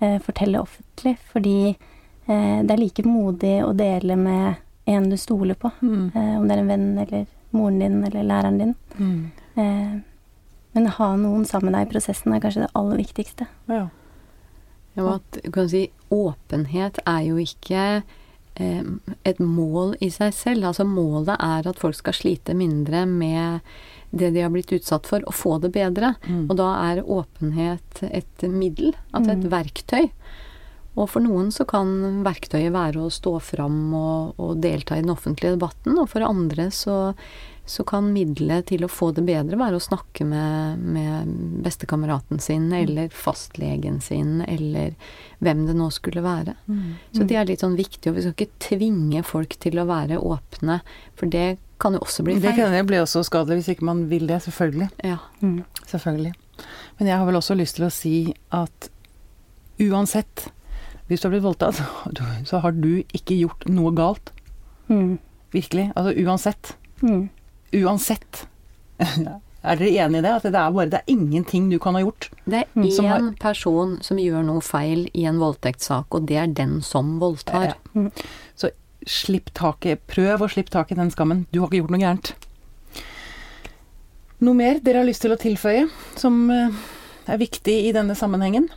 eh, 0.00 0.18
fortelle 0.24 0.62
offentlig, 0.62 1.14
fordi 1.30 1.58
eh, 1.70 2.58
det 2.66 2.74
er 2.74 2.82
like 2.82 3.06
modig 3.06 3.60
å 3.66 3.70
dele 3.78 4.18
med 4.18 4.64
en 4.88 5.08
du 5.10 5.16
stoler 5.20 5.54
på. 5.60 5.70
Mm. 5.82 6.10
Eh, 6.14 6.34
om 6.40 6.46
det 6.48 6.56
er 6.56 6.62
en 6.62 6.70
venn 6.72 6.86
eller 7.04 7.26
moren 7.56 7.78
din 7.82 7.98
eller 8.04 8.24
læreren 8.28 8.58
din. 8.60 8.74
Mm. 8.98 9.30
Eh, 9.56 9.98
men 10.76 10.86
ha 10.98 11.08
noen 11.16 11.44
sammen 11.48 11.72
med 11.72 11.78
deg 11.80 11.88
i 11.88 11.92
prosessen 11.94 12.32
er 12.36 12.40
kanskje 12.44 12.66
det 12.66 12.72
aller 12.78 13.00
viktigste. 13.00 13.46
Ja. 13.70 13.86
Ja, 14.98 15.14
at, 15.14 15.38
kan 15.54 15.68
si, 15.70 15.86
åpenhet 16.10 16.98
er 17.06 17.20
jo 17.28 17.36
ikke 17.38 18.02
eh, 18.58 18.82
et 19.28 19.38
mål 19.40 19.94
i 20.04 20.08
seg 20.10 20.32
selv. 20.34 20.66
Altså 20.72 20.84
målet 20.88 21.36
er 21.38 21.68
at 21.70 21.78
folk 21.78 21.94
skal 22.00 22.16
slite 22.16 22.56
mindre 22.58 23.04
med 23.06 23.60
det 24.10 24.30
de 24.34 24.40
har 24.40 24.50
blitt 24.50 24.72
utsatt 24.72 25.04
for, 25.06 25.20
og 25.28 25.34
få 25.36 25.58
det 25.62 25.70
bedre. 25.74 26.14
Mm. 26.26 26.46
Og 26.48 26.56
da 26.56 26.68
er 26.90 27.02
åpenhet 27.04 28.02
et 28.08 28.44
middel, 28.48 28.94
altså 29.12 29.34
et 29.36 29.44
Mm. 29.44 29.50
verktøy. 29.52 30.06
Og 30.98 31.06
for 31.12 31.22
noen 31.22 31.52
så 31.54 31.66
kan 31.68 32.22
verktøyet 32.26 32.72
være 32.74 33.04
å 33.04 33.12
stå 33.12 33.36
fram 33.44 33.92
og, 33.94 34.40
og 34.40 34.58
delta 34.62 34.98
i 34.98 35.04
den 35.04 35.14
offentlige 35.14 35.54
debatten, 35.54 35.94
og 36.00 36.10
for 36.10 36.26
andre 36.26 36.68
så, 36.74 36.96
så 37.68 37.84
kan 37.86 38.10
middelet 38.14 38.66
til 38.72 38.82
å 38.84 38.90
få 38.90 39.12
det 39.14 39.22
bedre 39.28 39.60
være 39.60 39.78
å 39.78 39.84
snakke 39.84 40.26
med, 40.26 40.82
med 40.82 41.30
bestekameraten 41.64 42.42
sin, 42.42 42.66
eller 42.74 43.12
fastlegen 43.14 44.00
sin, 44.04 44.40
eller 44.48 44.96
hvem 45.44 45.64
det 45.68 45.78
nå 45.78 45.88
skulle 45.94 46.24
være. 46.24 46.56
Mm. 46.66 46.90
Så 47.14 47.28
det 47.30 47.38
er 47.38 47.48
litt 47.48 47.62
sånn 47.62 47.78
viktig, 47.78 48.10
og 48.10 48.18
vi 48.18 48.26
skal 48.26 48.36
ikke 48.36 48.66
tvinge 48.70 49.24
folk 49.26 49.58
til 49.62 49.78
å 49.78 49.86
være 49.88 50.18
åpne, 50.18 50.80
for 51.18 51.30
det 51.30 51.58
kan 51.78 51.94
jo 51.94 52.02
også 52.02 52.26
bli 52.26 52.40
feil. 52.40 52.48
Det 52.48 52.58
kan 52.58 52.74
jo 52.74 52.84
bli 52.90 52.98
også 52.98 53.22
skadelig 53.26 53.62
hvis 53.62 53.72
ikke 53.76 53.86
man 53.86 54.06
vil 54.10 54.26
det, 54.26 54.42
selvfølgelig. 54.48 54.90
Ja. 55.06 55.20
Mm. 55.44 55.62
Selvfølgelig. 55.86 56.34
Men 56.98 57.10
jeg 57.12 57.20
har 57.20 57.28
vel 57.28 57.38
også 57.38 57.54
lyst 57.54 57.78
til 57.78 57.86
å 57.86 57.94
si 57.94 58.16
at 58.54 58.88
uansett, 59.78 60.48
hvis 61.08 61.20
du 61.22 61.28
har 61.28 61.32
blitt 61.34 61.44
voldtatt, 61.46 61.80
så 62.48 62.60
har 62.62 62.72
du 62.76 63.02
ikke 63.16 63.36
gjort 63.38 63.66
noe 63.72 63.92
galt. 63.96 64.32
Mm. 64.88 65.18
Virkelig. 65.52 65.90
Altså 65.96 66.12
uansett. 66.24 66.74
Mm. 67.02 67.28
Uansett. 67.82 68.46
Er 68.98 69.76
dere 69.80 69.90
enig 70.06 70.20
i 70.20 70.24
det? 70.24 70.32
At 70.38 70.44
det 70.46 70.54
er 70.54 70.70
bare 70.74 70.90
det 70.92 71.00
er 71.00 71.12
ingenting 71.12 71.68
du 71.72 71.78
kan 71.82 71.96
ha 71.96 72.02
gjort? 72.04 72.28
Det 72.46 72.60
er 72.62 72.68
én 72.78 73.08
har- 73.08 73.32
person 73.40 73.96
som 74.02 74.16
gjør 74.20 74.44
noe 74.46 74.60
feil 74.64 75.08
i 75.14 75.24
en 75.28 75.38
voldtektssak, 75.40 76.06
og 76.14 76.26
det 76.28 76.36
er 76.36 76.46
den 76.46 76.80
som 76.82 77.18
voldtar. 77.20 77.74
Ja. 77.94 78.08
Så 78.56 78.70
slipp 79.06 79.50
taket. 79.54 80.06
Prøv 80.06 80.44
å 80.44 80.48
slippe 80.50 80.70
tak 80.70 80.92
i 80.92 80.94
den 80.98 81.10
skammen. 81.10 81.46
Du 81.52 81.60
har 81.60 81.68
ikke 81.68 81.82
gjort 81.82 81.90
noe 81.96 82.00
gærent. 82.04 82.32
Noe 84.40 84.54
mer 84.54 84.78
dere 84.78 85.00
har 85.02 85.08
lyst 85.08 85.24
til 85.24 85.32
å 85.34 85.38
tilføye 85.40 85.88
som 86.16 86.50
eh, 86.54 86.70
er 87.26 87.40
viktig 87.40 87.74
i 87.88 87.92
denne 87.96 88.14
sammenhengen? 88.14 88.68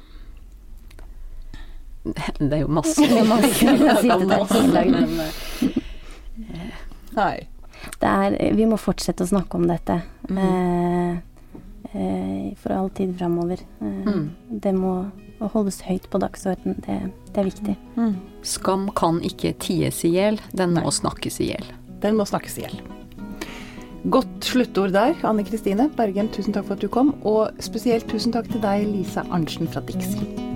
Det 2.42 2.54
er 2.54 2.62
jo 2.64 2.68
masse. 2.74 3.02
Det 3.02 3.18
er 3.22 3.28
masse. 3.30 4.62
Men, 4.72 5.20
eh, 6.54 6.78
Nei. 7.16 7.34
Det 8.02 8.10
er, 8.10 8.38
vi 8.58 8.66
må 8.70 8.78
fortsette 8.78 9.26
å 9.26 9.30
snakke 9.30 9.58
om 9.58 9.66
dette. 9.70 10.00
Mm. 10.30 10.38
Eh, 10.42 11.18
eh, 11.94 12.48
for 12.62 12.74
all 12.78 12.90
tid 12.98 13.16
framover. 13.20 13.62
Eh, 13.82 13.90
Mm. 14.02 14.30
Det 14.62 14.74
må 14.76 14.94
holdes 15.54 15.82
høyt 15.88 16.08
på 16.10 16.20
dagsordenen. 16.22 16.78
Det, 16.86 16.98
det 17.34 17.42
er 17.42 17.48
viktig. 17.48 17.76
Skam 18.46 18.90
kan 18.98 19.20
ikke 19.26 19.54
ties 19.62 20.04
i 20.06 20.12
hjel, 20.16 20.40
den 20.54 20.74
Nei. 20.76 20.84
må 20.86 20.92
snakkes 20.94 21.40
i 21.42 21.52
hjel. 21.52 21.66
Den 22.02 22.18
må 22.18 22.26
snakkes 22.30 22.58
i 22.58 22.66
hjel. 22.66 22.78
Godt 24.10 24.46
sluttord 24.50 24.94
der, 24.96 25.14
Anne 25.26 25.44
Kristine 25.46 25.86
Bergen. 25.98 26.30
Tusen 26.34 26.54
takk 26.56 26.66
for 26.66 26.74
at 26.78 26.82
du 26.82 26.90
kom. 26.90 27.14
Og 27.22 27.52
spesielt 27.62 28.08
tusen 28.10 28.34
takk 28.34 28.50
til 28.50 28.62
deg, 28.64 28.88
Lisa 28.90 29.22
Arntzen 29.30 29.70
fra 29.70 29.82
Dixie. 29.86 30.51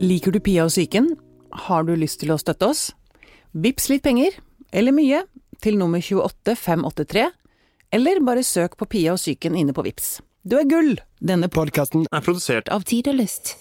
Liker 0.00 0.34
du 0.34 0.40
Pia 0.44 0.66
og 0.66 0.72
psyken? 0.74 1.14
Har 1.66 1.86
du 1.88 1.94
lyst 1.96 2.20
til 2.20 2.34
å 2.34 2.36
støtte 2.36 2.68
oss? 2.68 2.82
Vips 3.56 3.88
litt 3.88 4.04
penger, 4.04 4.34
eller 4.68 4.92
mye, 4.92 5.22
til 5.64 5.78
nummer 5.80 6.02
28583, 6.04 7.24
eller 7.96 8.20
bare 8.20 8.44
søk 8.44 8.76
på 8.76 8.88
Pia 8.92 9.14
og 9.14 9.22
psyken 9.22 9.56
inne 9.56 9.72
på 9.72 9.86
Vips. 9.86 10.18
Du 10.44 10.58
er 10.60 10.68
gull! 10.68 10.98
Denne 11.24 11.48
Podkasten 11.48 12.04
er 12.12 12.26
produsert 12.26 12.68
av 12.68 12.84
Tid 12.84 13.08
og 13.08 13.16
Lyst. 13.22 13.54